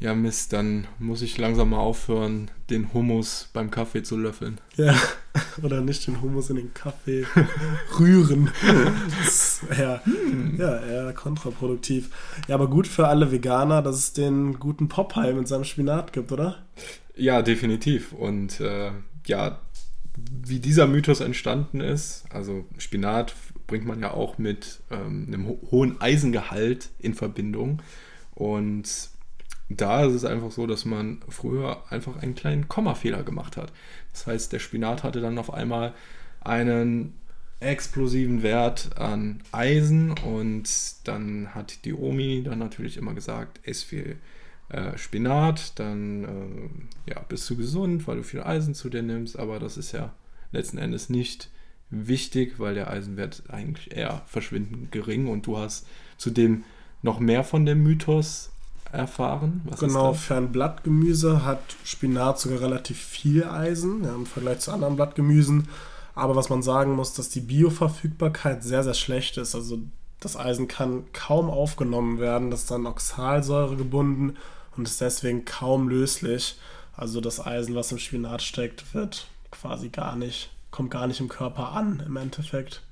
[0.00, 4.58] ja Mist, dann muss ich langsam mal aufhören, den Hummus beim Kaffee zu löffeln.
[4.76, 4.94] Ja,
[5.62, 7.26] oder nicht den Hummus in den Kaffee
[7.98, 8.50] rühren.
[9.20, 10.02] Das ist eher,
[10.56, 12.10] ja, eher kontraproduktiv.
[12.48, 16.32] Ja, aber gut für alle Veganer, dass es den guten Popeye mit seinem Spinat gibt,
[16.32, 16.64] oder?
[17.14, 18.12] Ja, definitiv.
[18.12, 18.92] Und äh,
[19.26, 19.60] ja,
[20.16, 23.34] wie dieser Mythos entstanden ist, also Spinat
[23.66, 27.82] bringt man ja auch mit ähm, einem ho hohen Eisengehalt in Verbindung.
[28.34, 29.10] Und
[29.70, 33.72] da ist es einfach so, dass man früher einfach einen kleinen Kommafehler gemacht hat.
[34.12, 35.94] Das heißt, der Spinat hatte dann auf einmal
[36.40, 37.14] einen
[37.60, 40.68] explosiven Wert an Eisen und
[41.04, 44.16] dann hat die Omi dann natürlich immer gesagt, ess viel
[44.70, 46.24] äh, Spinat, dann
[47.06, 49.92] äh, ja, bist du gesund, weil du viel Eisen zu dir nimmst, aber das ist
[49.92, 50.12] ja
[50.52, 51.50] letzten Endes nicht
[51.90, 56.64] wichtig, weil der Eisenwert eigentlich eher verschwindend gering und du hast zudem
[57.02, 58.50] noch mehr von dem Mythos
[58.92, 59.62] erfahren.
[59.64, 64.72] Was genau, für ein Blattgemüse hat Spinat sogar relativ viel Eisen ja, im Vergleich zu
[64.72, 65.68] anderen Blattgemüsen.
[66.14, 69.54] Aber was man sagen muss, dass die Bioverfügbarkeit sehr, sehr schlecht ist.
[69.54, 69.78] Also
[70.18, 74.36] das Eisen kann kaum aufgenommen werden, das ist dann Oxalsäure gebunden
[74.76, 76.58] und ist deswegen kaum löslich.
[76.96, 81.28] Also das Eisen, was im Spinat steckt, wird quasi gar nicht, kommt gar nicht im
[81.28, 82.82] Körper an im Endeffekt.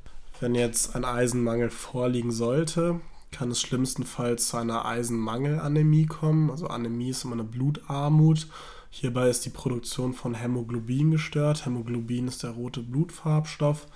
[0.41, 3.01] Wenn jetzt ein Eisenmangel vorliegen sollte,
[3.31, 6.51] kann es schlimmstenfalls zu einer Eisenmangelanämie kommen.
[6.51, 8.47] Also Anämie ist immer eine Blutarmut.
[8.91, 11.67] Hierbei ist die Produktion von Hämoglobin gestört.
[11.67, 13.87] Hämoglobin ist der rote Blutfarbstoff.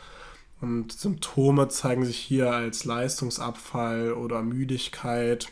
[0.60, 5.48] Und Symptome zeigen sich hier als Leistungsabfall oder Müdigkeit.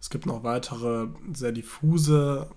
[0.00, 2.48] Es gibt noch weitere sehr diffuse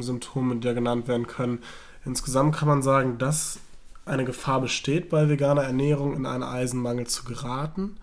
[0.00, 1.60] Symptome, die genannt werden können.
[2.04, 3.60] Insgesamt kann man sagen, dass
[4.04, 7.96] eine Gefahr besteht, bei veganer Ernährung in einen Eisenmangel zu geraten.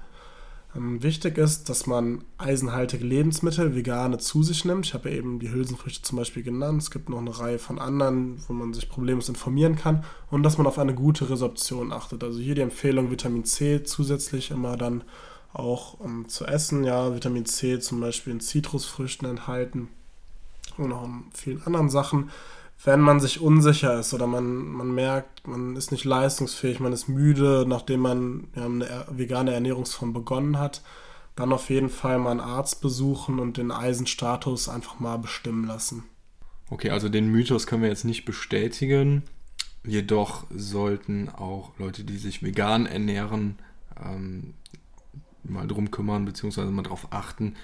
[0.76, 4.86] Ähm, wichtig ist, dass man eisenhaltige Lebensmittel, vegane, zu sich nimmt.
[4.86, 6.82] Ich habe ja eben die Hülsenfrüchte zum Beispiel genannt.
[6.82, 10.04] Es gibt noch eine Reihe von anderen, wo man sich problemlos informieren kann.
[10.32, 12.24] Und dass man auf eine gute Resorption achtet.
[12.24, 15.04] Also hier die Empfehlung, Vitamin C zusätzlich immer dann
[15.54, 16.84] auch um, zu essen.
[16.84, 19.90] Ja, Vitamin C zum Beispiel in Zitrusfrüchten enthalten
[20.78, 22.32] und auch in vielen anderen Sachen
[22.84, 27.08] wenn man sich unsicher ist oder man, man merkt, man ist nicht leistungsfähig, man ist
[27.08, 30.82] müde, nachdem man ja, eine vegane Ernährungsform begonnen hat,
[31.36, 36.04] dann auf jeden Fall mal einen Arzt besuchen und den Eisenstatus einfach mal bestimmen lassen.
[36.69, 39.24] Okay, also den Mythos können wir jetzt nicht bestätigen.
[39.86, 43.60] Jedoch sollten auch Leute, die sich vegan ernähren,
[44.04, 44.54] ähm,
[45.43, 47.56] mal drum kümmern, beziehungsweise mal darauf achten,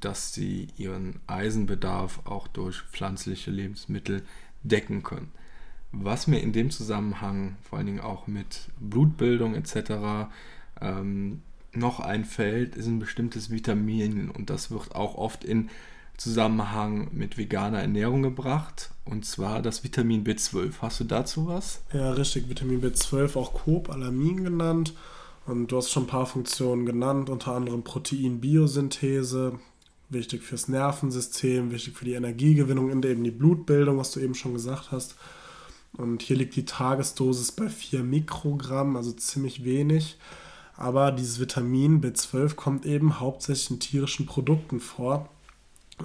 [0.00, 4.22] dass sie ihren Eisenbedarf auch durch pflanzliche Lebensmittel
[4.62, 5.32] decken können.
[5.92, 10.28] Was mir in dem Zusammenhang, vor allen Dingen auch mit Blutbildung etc.,
[10.80, 15.70] ähm, noch einfällt, ist ein bestimmtes Vitamin und das wird auch oft in
[16.16, 20.74] Zusammenhang mit veganer Ernährung gebracht und zwar das Vitamin B12.
[20.80, 21.82] Hast du dazu was?
[21.92, 24.94] Ja, richtig, Vitamin B12, auch Cobalamin genannt.
[25.46, 29.58] Und du hast schon ein paar Funktionen genannt, unter anderem Proteinbiosynthese,
[30.08, 34.54] wichtig fürs Nervensystem, wichtig für die Energiegewinnung und eben die Blutbildung, was du eben schon
[34.54, 35.16] gesagt hast.
[35.96, 40.16] Und hier liegt die Tagesdosis bei 4 Mikrogramm, also ziemlich wenig.
[40.76, 45.28] Aber dieses Vitamin B12 kommt eben hauptsächlich in tierischen Produkten vor.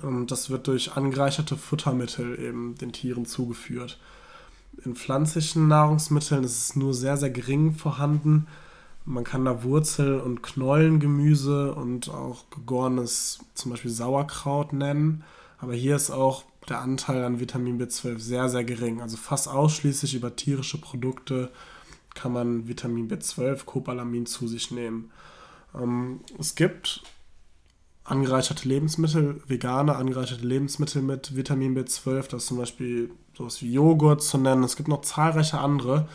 [0.04, 3.98] Und das wird durch angereicherte Futtermittel eben den Tieren zugeführt.
[4.86, 8.48] In pflanzlichen Nahrungsmitteln ist es nur sehr, sehr gering vorhanden.
[9.10, 15.24] Man kann da Wurzel- und Knollengemüse und auch gegorenes, zum Beispiel Sauerkraut nennen.
[15.58, 19.02] Aber hier ist auch der Anteil an Vitamin B12 sehr, sehr gering.
[19.02, 21.50] Also fast ausschließlich über tierische Produkte
[22.14, 25.10] kann man Vitamin B12, Cobalamin zu sich nehmen.
[25.74, 27.02] Ähm, es gibt
[28.04, 34.22] angereicherte Lebensmittel, vegane angereicherte Lebensmittel mit Vitamin B12, das ist zum Beispiel sowas wie Joghurt
[34.22, 34.64] zu nennen.
[34.64, 36.08] Es gibt noch zahlreiche andere.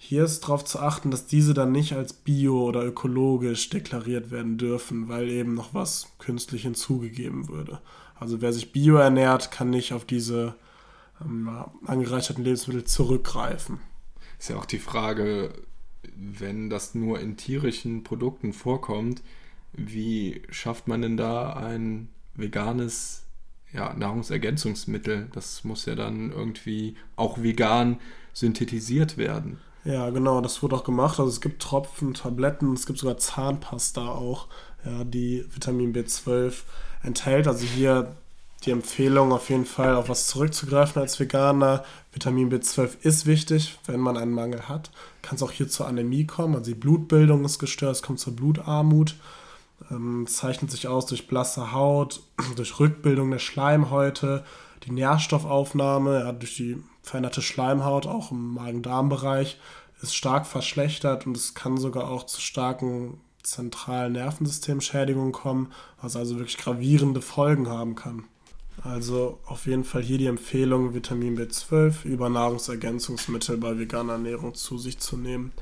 [0.00, 4.56] Hier ist darauf zu achten, dass diese dann nicht als bio oder ökologisch deklariert werden
[4.56, 7.80] dürfen, weil eben noch was künstlich hinzugegeben würde.
[8.14, 10.54] Also wer sich bio ernährt, kann nicht auf diese
[11.20, 11.50] ähm,
[11.84, 13.80] angereicherten Lebensmittel zurückgreifen.
[14.38, 15.52] Ist ja auch die Frage,
[16.14, 19.22] wenn das nur in tierischen Produkten vorkommt,
[19.72, 23.24] wie schafft man denn da ein veganes
[23.72, 25.28] ja, Nahrungsergänzungsmittel?
[25.32, 27.98] Das muss ja dann irgendwie auch vegan
[28.32, 29.58] synthetisiert werden.
[29.84, 31.18] Ja, genau, das wurde auch gemacht.
[31.18, 34.46] Also es gibt Tropfen, Tabletten, es gibt sogar Zahnpasta auch,
[34.84, 36.54] ja, die Vitamin B12
[37.02, 37.46] enthält.
[37.46, 38.14] Also hier
[38.64, 41.84] die Empfehlung auf jeden Fall auf was zurückzugreifen als Veganer.
[42.12, 44.90] Vitamin B12 ist wichtig, wenn man einen Mangel hat.
[45.22, 48.34] Kann es auch hier zur Anämie kommen, also die Blutbildung ist gestört, es kommt zur
[48.34, 49.14] Blutarmut.
[49.92, 52.20] Ähm, zeichnet sich aus durch blasse Haut,
[52.56, 54.44] durch Rückbildung der Schleimhäute,
[54.84, 59.58] die Nährstoffaufnahme, ja, durch die veränderte Schleimhaut, auch im Magen-Darm-Bereich,
[60.02, 66.36] ist stark verschlechtert und es kann sogar auch zu starken zentralen Nervensystemschädigungen kommen, was also
[66.36, 68.24] wirklich gravierende Folgen haben kann.
[68.82, 74.78] Also auf jeden Fall hier die Empfehlung, Vitamin B12 über Nahrungsergänzungsmittel bei veganer Ernährung zu
[74.78, 75.52] sich zu nehmen.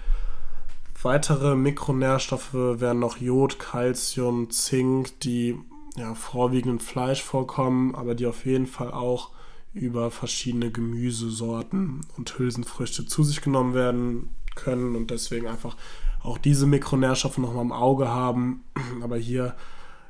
[1.03, 5.57] Weitere Mikronährstoffe wären noch Jod, Calcium, Zink, die
[5.97, 9.31] ja, vorwiegend in Fleisch vorkommen, aber die auf jeden Fall auch
[9.77, 15.77] über verschiedene Gemüsesorten und Hülsenfrüchte zu sich genommen werden können und deswegen einfach
[16.23, 18.65] auch diese Mikronährstoffe nochmal im Auge haben.
[19.03, 19.55] Aber hier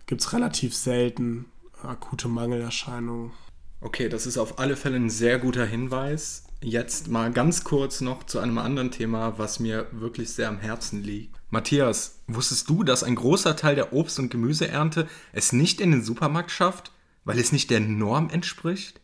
[0.07, 1.46] gibt es relativ selten
[1.83, 3.33] akute Mangelerscheinungen.
[3.81, 6.44] Okay, das ist auf alle Fälle ein sehr guter Hinweis.
[6.62, 11.02] Jetzt mal ganz kurz noch zu einem anderen Thema, was mir wirklich sehr am Herzen
[11.02, 11.37] liegt.
[11.50, 16.02] Matthias, wusstest du, dass ein großer Teil der Obst- und Gemüseernte es nicht in den
[16.02, 16.92] Supermarkt schafft,
[17.24, 19.00] weil es nicht der Norm entspricht?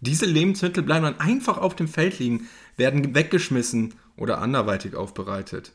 [0.00, 5.72] Diese Lebensmittel bleiben dann einfach auf dem Feld liegen, werden weggeschmissen oder anderweitig aufbereitet.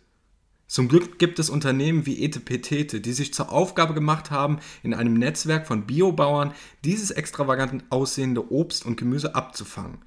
[0.67, 5.13] Zum Glück gibt es Unternehmen wie Etepetete, die sich zur Aufgabe gemacht haben, in einem
[5.13, 9.99] Netzwerk von Biobauern dieses extravagant aussehende Obst und Gemüse abzufangen.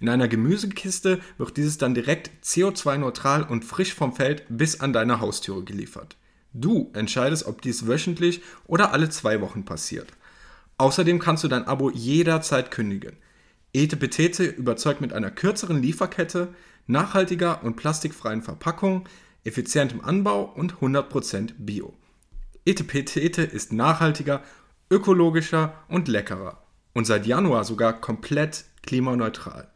[0.00, 5.20] In einer Gemüsekiste wird dieses dann direkt CO2-neutral und frisch vom Feld bis an deine
[5.20, 6.16] Haustüre geliefert.
[6.54, 10.08] Du entscheidest, ob dies wöchentlich oder alle zwei Wochen passiert.
[10.78, 13.16] Außerdem kannst du dein Abo jederzeit kündigen.
[13.76, 16.48] Etepetete überzeugt mit einer kürzeren Lieferkette,
[16.86, 19.06] nachhaltiger und plastikfreien Verpackung,
[19.44, 21.92] effizientem Anbau und 100% Bio.
[22.64, 24.42] Etepetete ist nachhaltiger,
[24.90, 26.62] ökologischer und leckerer
[26.94, 29.68] und seit Januar sogar komplett klimaneutral.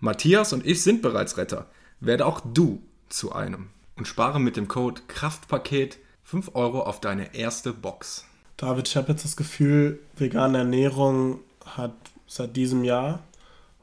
[0.00, 1.70] Matthias und ich sind bereits Retter.
[2.00, 7.34] Werde auch du zu einem und spare mit dem Code Kraftpaket 5 Euro auf deine
[7.34, 8.26] erste Box.
[8.58, 11.94] David, ich habe jetzt das Gefühl, vegane Ernährung hat
[12.26, 13.22] seit diesem Jahr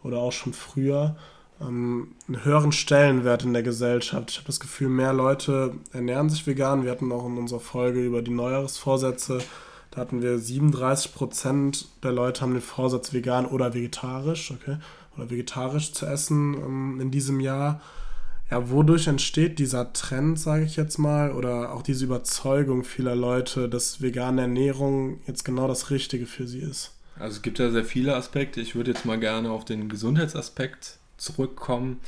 [0.03, 1.15] oder auch schon früher
[1.61, 4.31] ähm, einen höheren Stellenwert in der Gesellschaft.
[4.31, 6.83] Ich habe das Gefühl, mehr Leute ernähren sich vegan.
[6.83, 9.39] Wir hatten auch in unserer Folge über die Neujahresvorsätze,
[9.93, 14.77] da hatten wir 37 Prozent der Leute haben den Vorsatz vegan oder vegetarisch, okay,
[15.15, 17.79] oder vegetarisch zu essen ähm, in diesem Jahr.
[18.49, 23.69] Ja, wodurch entsteht dieser Trend, sage ich jetzt mal, oder auch diese Überzeugung vieler Leute,
[23.69, 26.92] dass vegane Ernährung jetzt genau das Richtige für sie ist?
[27.19, 28.61] Also es gibt ja sehr viele Aspekte.
[28.61, 31.99] Ich würde jetzt mal gerne auf den Gesundheitsaspekt zurückkommen.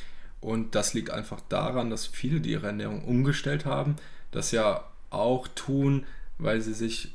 [0.42, 3.96] Und das liegt einfach daran, dass viele, die ihre Ernährung umgestellt haben,
[4.32, 6.06] das ja auch tun,
[6.38, 7.14] weil sie sich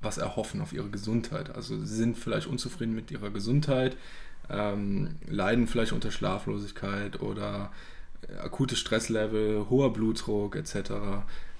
[0.00, 1.54] was erhoffen auf ihre Gesundheit.
[1.54, 3.96] Also sie sind vielleicht unzufrieden mit ihrer Gesundheit,
[4.48, 7.72] ähm, leiden vielleicht unter Schlaflosigkeit oder
[8.28, 10.92] äh, akute Stresslevel, hoher Blutdruck etc.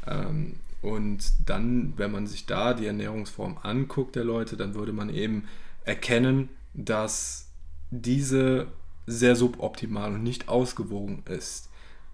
[0.07, 5.11] Ähm, und dann, wenn man sich da die Ernährungsform anguckt der Leute, dann würde man
[5.11, 5.49] eben
[5.85, 7.49] erkennen, dass
[7.90, 8.69] diese
[9.07, 11.71] sehr suboptimal und nicht ausgewogen ist.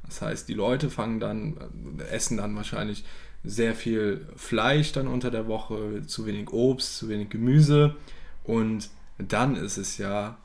[0.07, 1.57] Das heißt, die Leute fangen dann,
[1.99, 3.05] äh, essen dann wahrscheinlich
[3.43, 7.97] sehr viel Fleisch dann unter der Woche, zu wenig Obst, zu wenig Gemüse
[8.45, 8.89] und
[9.19, 10.39] dann ist es ja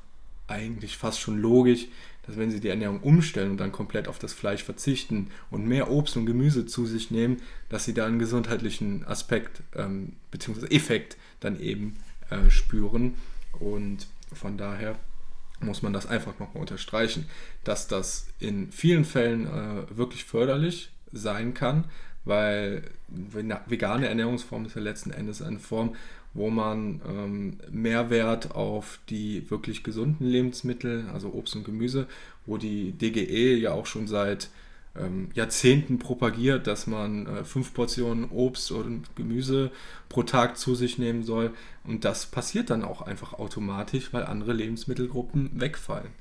[0.48, 1.88] eigentlich fast schon logisch,
[2.26, 5.90] dass wenn sie die Ernährung umstellen und dann komplett auf das Fleisch verzichten und mehr
[5.90, 7.38] Obst und Gemüse zu sich nehmen,
[7.70, 10.68] dass sie da einen gesundheitlichen Aspekt ähm, bzw.
[10.68, 11.98] Effekt dann eben
[12.30, 13.16] äh, spüren
[13.60, 14.96] und von daher
[15.62, 17.28] muss man das einfach nochmal unterstreichen,
[17.64, 21.86] dass das in vielen Fällen äh, wirklich förderlich sein kann,
[22.26, 25.96] weil vegane Ernährungsform ist ja letzten Endes eine Form,
[26.34, 32.08] wo man ähm, Mehrwert auf die wirklich gesunden Lebensmittel, also Obst und Gemüse,
[32.46, 34.50] wo die DGE ja auch schon seit
[34.96, 39.72] ähm, Jahrzehnten propagiert, dass man äh, fünf Portionen Obst und Gemüse
[40.08, 41.52] pro Tag zu sich nehmen soll.
[41.84, 46.12] Und das passiert dann auch einfach automatisch, weil andere Lebensmittelgruppen wegfallen.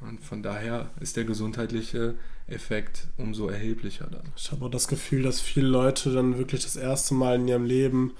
[0.00, 2.14] Und von daher ist der gesundheitliche
[2.46, 4.32] Effekt umso erheblicher dann.
[4.36, 7.64] Ich habe auch das Gefühl, dass viele Leute dann wirklich das erste Mal in ihrem
[7.64, 8.12] Leben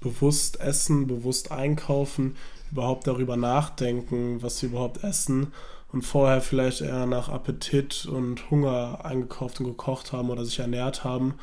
[0.00, 2.36] bewusst essen, bewusst einkaufen,
[2.70, 5.52] überhaupt darüber nachdenken, was sie überhaupt essen
[5.92, 11.04] und vorher vielleicht eher nach Appetit und Hunger eingekauft und gekocht haben oder sich ernährt
[11.04, 11.34] haben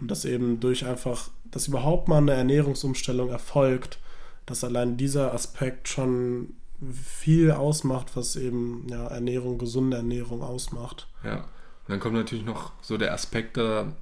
[0.00, 3.98] und dass eben durch einfach, dass überhaupt mal eine Ernährungsumstellung erfolgt,
[4.44, 6.54] dass allein dieser Aspekt schon
[7.02, 11.08] viel ausmacht, was eben ja, Ernährung, gesunde Ernährung ausmacht.
[11.24, 11.44] Ja, und
[11.88, 13.92] dann kommt natürlich noch so der Aspekt da,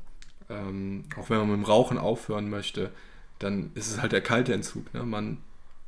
[0.51, 2.91] ähm, auch wenn man mit dem Rauchen aufhören möchte,
[3.39, 4.93] dann ist es halt der kalte Entzug.
[4.95, 5.03] Ne?
[5.03, 5.39] Man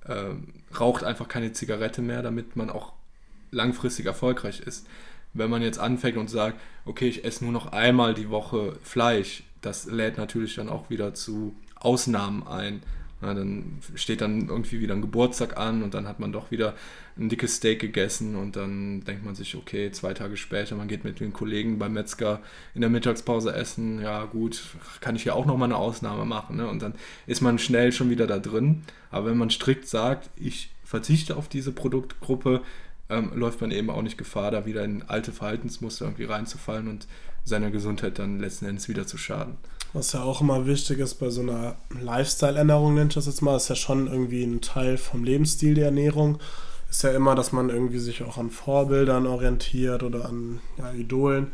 [0.05, 0.35] äh,
[0.79, 2.93] raucht einfach keine Zigarette mehr, damit man auch
[3.51, 4.87] langfristig erfolgreich ist.
[5.33, 9.43] Wenn man jetzt anfängt und sagt, okay, ich esse nur noch einmal die Woche Fleisch,
[9.61, 12.83] das lädt natürlich dann auch wieder zu Ausnahmen ein.
[13.23, 16.75] Ja, dann steht dann irgendwie wieder ein Geburtstag an und dann hat man doch wieder
[17.19, 21.05] ein dickes Steak gegessen und dann denkt man sich, okay, zwei Tage später, man geht
[21.05, 22.43] mit den Kollegen beim Metzger
[22.75, 24.63] in der Mittagspause essen, ja gut,
[25.01, 26.59] kann ich ja auch nochmal eine Ausnahme machen.
[26.59, 26.69] Ne?
[26.69, 26.95] Und dann
[27.27, 28.83] ist man schnell schon wieder da drin.
[29.11, 32.61] Aber wenn man strikt sagt, ich verzichte auf diese Produktgruppe,
[33.09, 37.07] ähm, läuft man eben auch nicht Gefahr, da wieder in alte Verhaltensmuster irgendwie reinzufallen und
[37.45, 39.57] seiner Gesundheit dann letzten Endes wieder zu schaden.
[39.93, 43.57] Was ja auch immer wichtig ist bei so einer Lifestyle-Ernährung, nennt ich das jetzt mal,
[43.57, 46.39] ist ja schon irgendwie ein Teil vom Lebensstil der Ernährung.
[46.91, 51.53] Ist ja immer, dass man irgendwie sich auch an Vorbildern orientiert oder an ja, Idolen.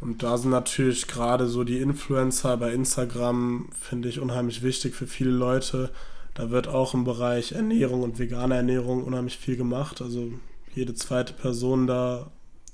[0.00, 5.06] Und da sind natürlich gerade so die Influencer bei Instagram, finde ich, unheimlich wichtig für
[5.06, 5.90] viele Leute.
[6.34, 10.02] Da wird auch im Bereich Ernährung und vegane Ernährung unheimlich viel gemacht.
[10.02, 10.32] Also
[10.74, 12.30] jede zweite Person da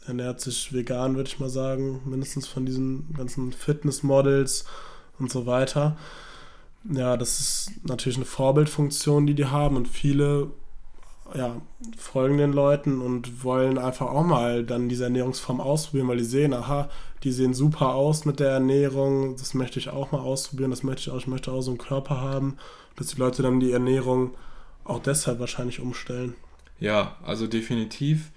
[0.07, 2.01] ernährt sich vegan, würde ich mal sagen.
[2.05, 4.65] Mindestens von diesen ganzen Fitnessmodels
[5.21, 5.97] und so weiter.
[6.85, 10.51] Ja, das ist natürlich eine Vorbildfunktion, die die haben und viele
[11.35, 11.61] ja,
[11.97, 16.55] folgen den Leuten und wollen einfach auch mal dann diese Ernährungsform ausprobieren, weil die sehen,
[16.55, 16.89] aha,
[17.23, 21.03] die sehen super aus mit der Ernährung, das möchte ich auch mal ausprobieren, das möchte
[21.03, 22.57] ich auch, ich möchte auch so einen Körper haben,
[22.97, 24.35] dass die Leute dann die Ernährung
[24.85, 26.35] auch deshalb wahrscheinlich umstellen.
[26.81, 28.31] Ja, also definitiv.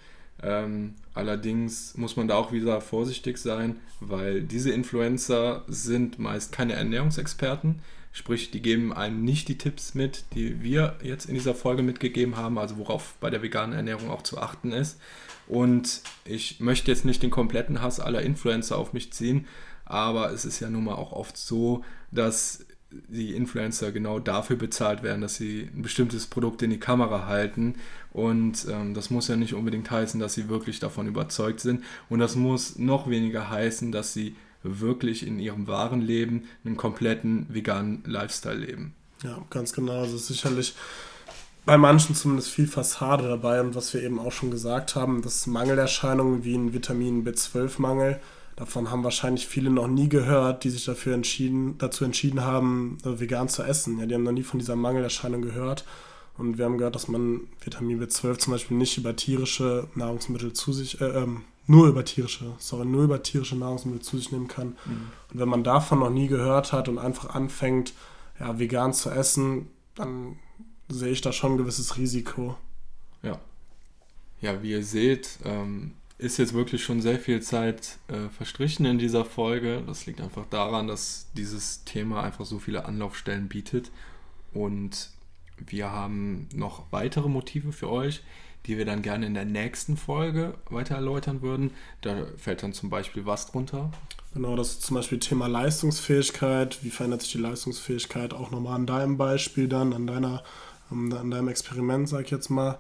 [0.44, 6.74] Ähm, allerdings muss man da auch wieder vorsichtig sein, weil diese Influencer sind meist keine
[6.74, 7.80] Ernährungsexperten.
[8.12, 12.38] Sprich, die geben einem nicht die Tipps mit, die wir jetzt in dieser Folge mitgegeben
[12.38, 15.00] haben, also worauf bei der veganen Ernährung auch zu achten ist.
[15.48, 19.48] Und ich möchte jetzt nicht den kompletten Hass aller Influencer auf mich ziehen,
[19.86, 22.66] aber es ist ja nun mal auch oft so, dass
[23.08, 27.76] die Influencer genau dafür bezahlt werden, dass sie ein bestimmtes Produkt in die Kamera halten.
[28.12, 31.84] Und ähm, das muss ja nicht unbedingt heißen, dass sie wirklich davon überzeugt sind.
[32.10, 37.48] Und das muss noch weniger heißen, dass sie wirklich in ihrem wahren Leben einen kompletten
[37.50, 38.94] veganen Lifestyle leben.
[39.24, 40.02] Ja, ganz genau.
[40.02, 40.76] Also sicherlich
[41.66, 43.62] bei manchen zumindest viel Fassade dabei.
[43.62, 48.20] Und was wir eben auch schon gesagt haben, dass Mangelerscheinungen wie ein Vitamin B12-Mangel
[48.56, 53.20] Davon haben wahrscheinlich viele noch nie gehört, die sich dafür entschieden, dazu entschieden haben, äh,
[53.20, 54.00] vegan zu essen.
[54.00, 55.86] Ja, die haben noch nie von dieser Mangelerscheinung gehört.
[56.38, 60.74] Und wir haben gehört, dass man Vitamin B12 zum Beispiel nicht über tierische Nahrungsmittel zu
[60.74, 64.76] sich, äh, ähm, nur über tierische, sorry, nur über tierische Nahrungsmittel zu sich nehmen kann.
[64.86, 65.12] Mhm.
[65.32, 67.94] Und wenn man davon noch nie gehört hat und einfach anfängt,
[68.40, 70.38] ja, vegan zu essen, dann
[70.90, 72.58] sehe ich da schon ein gewisses Risiko.
[73.22, 73.40] Ja.
[74.42, 75.94] Ja, wie ihr seht, ähm,
[76.24, 79.84] ist jetzt wirklich schon sehr viel Zeit äh, verstrichen in dieser Folge.
[79.86, 83.92] Das liegt einfach daran, dass dieses Thema einfach so viele Anlaufstellen bietet.
[84.54, 85.10] Und
[85.58, 88.24] wir haben noch weitere Motive für euch,
[88.66, 91.72] die wir dann gerne in der nächsten Folge weiter erläutern würden.
[92.02, 93.92] Da fällt dann zum Beispiel was drunter.
[94.34, 96.84] Genau, das ist zum Beispiel Thema Leistungsfähigkeit.
[96.84, 98.34] Wie verändert sich die Leistungsfähigkeit?
[98.34, 100.44] Auch nochmal an deinem Beispiel dann, an deiner,
[100.90, 102.80] an deinem Experiment, sag ich jetzt mal.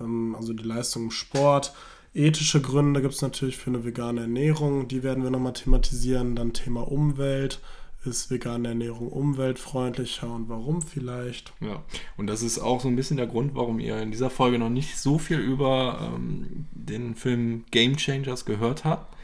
[0.00, 1.74] Ähm, also die Leistung im Sport
[2.12, 6.34] Ethische Gründe gibt es natürlich für eine vegane Ernährung, die werden wir nochmal thematisieren.
[6.34, 7.60] Dann Thema Umwelt.
[8.02, 11.52] Ist vegane Ernährung umweltfreundlicher und warum vielleicht?
[11.60, 11.82] Ja,
[12.16, 14.70] und das ist auch so ein bisschen der Grund, warum ihr in dieser Folge noch
[14.70, 19.14] nicht so viel über ähm, den Film Game Changers gehört habt,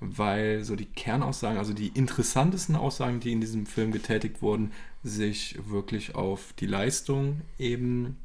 [0.00, 4.72] weil so die Kernaussagen, also die interessantesten Aussagen, die in diesem Film getätigt wurden,
[5.04, 8.16] sich wirklich auf die Leistung eben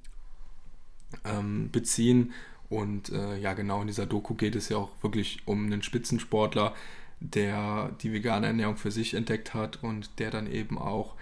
[1.26, 2.32] ähm, beziehen
[2.70, 6.74] und äh, ja, genau in dieser Doku geht es ja auch wirklich um einen Spitzensportler,
[7.20, 11.15] der die vegane Ernährung für sich entdeckt hat und der dann eben auch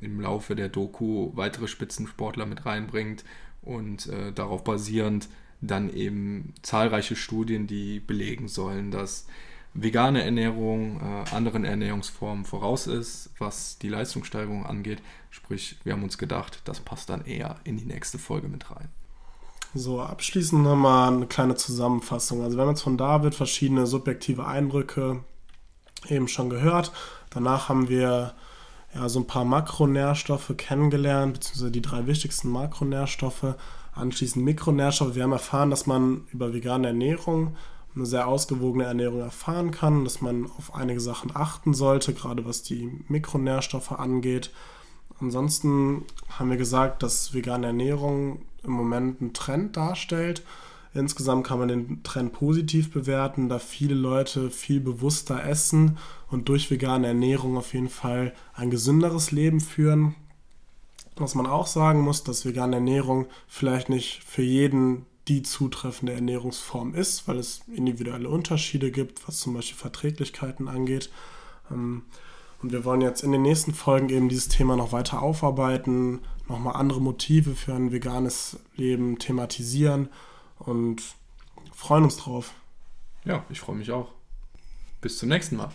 [0.00, 3.24] im Laufe der Doku weitere Spitzensportler mit reinbringt
[3.62, 5.28] und äh, darauf basierend
[5.60, 9.26] dann eben zahlreiche Studien, die belegen sollen, dass
[9.74, 15.02] vegane Ernährung äh, anderen Ernährungsformen voraus ist, was die Leistungssteigerung angeht.
[15.30, 18.88] Sprich, wir haben uns gedacht, das passt dann eher in die nächste Folge mit rein.
[19.72, 22.42] So, abschließend nochmal eine kleine Zusammenfassung.
[22.42, 25.22] Also wir haben jetzt von David verschiedene subjektive Eindrücke
[26.08, 26.90] eben schon gehört.
[27.30, 28.34] Danach haben wir
[28.92, 33.54] ja, so ein paar Makronährstoffe kennengelernt, beziehungsweise die drei wichtigsten Makronährstoffe.
[33.92, 35.14] Anschließend Mikronährstoffe.
[35.14, 37.54] Wir haben erfahren, dass man über vegane Ernährung
[37.94, 42.64] eine sehr ausgewogene Ernährung erfahren kann, dass man auf einige Sachen achten sollte, gerade was
[42.64, 44.50] die Mikronährstoffe angeht.
[45.20, 50.42] Ansonsten haben wir gesagt, dass vegane Ernährung im Moment einen Trend darstellt.
[50.92, 55.98] Insgesamt kann man den Trend positiv bewerten, da viele Leute viel bewusster essen
[56.28, 60.16] und durch vegane Ernährung auf jeden Fall ein gesünderes Leben führen.
[61.16, 66.94] Was man auch sagen muss, dass vegane Ernährung vielleicht nicht für jeden die zutreffende Ernährungsform
[66.94, 71.10] ist, weil es individuelle Unterschiede gibt, was zum Beispiel Verträglichkeiten angeht.
[71.70, 72.02] Ähm,
[72.62, 76.20] und wir wollen jetzt in den nächsten Folgen eben dieses Thema noch weiter aufarbeiten,
[76.50, 80.08] nochmal andere Motive für ein veganes Leben thematisieren
[80.58, 81.02] und
[81.72, 82.52] freuen uns drauf.
[83.24, 84.12] Ja, ich freue mich auch.
[85.00, 85.70] Bis zum nächsten Mal.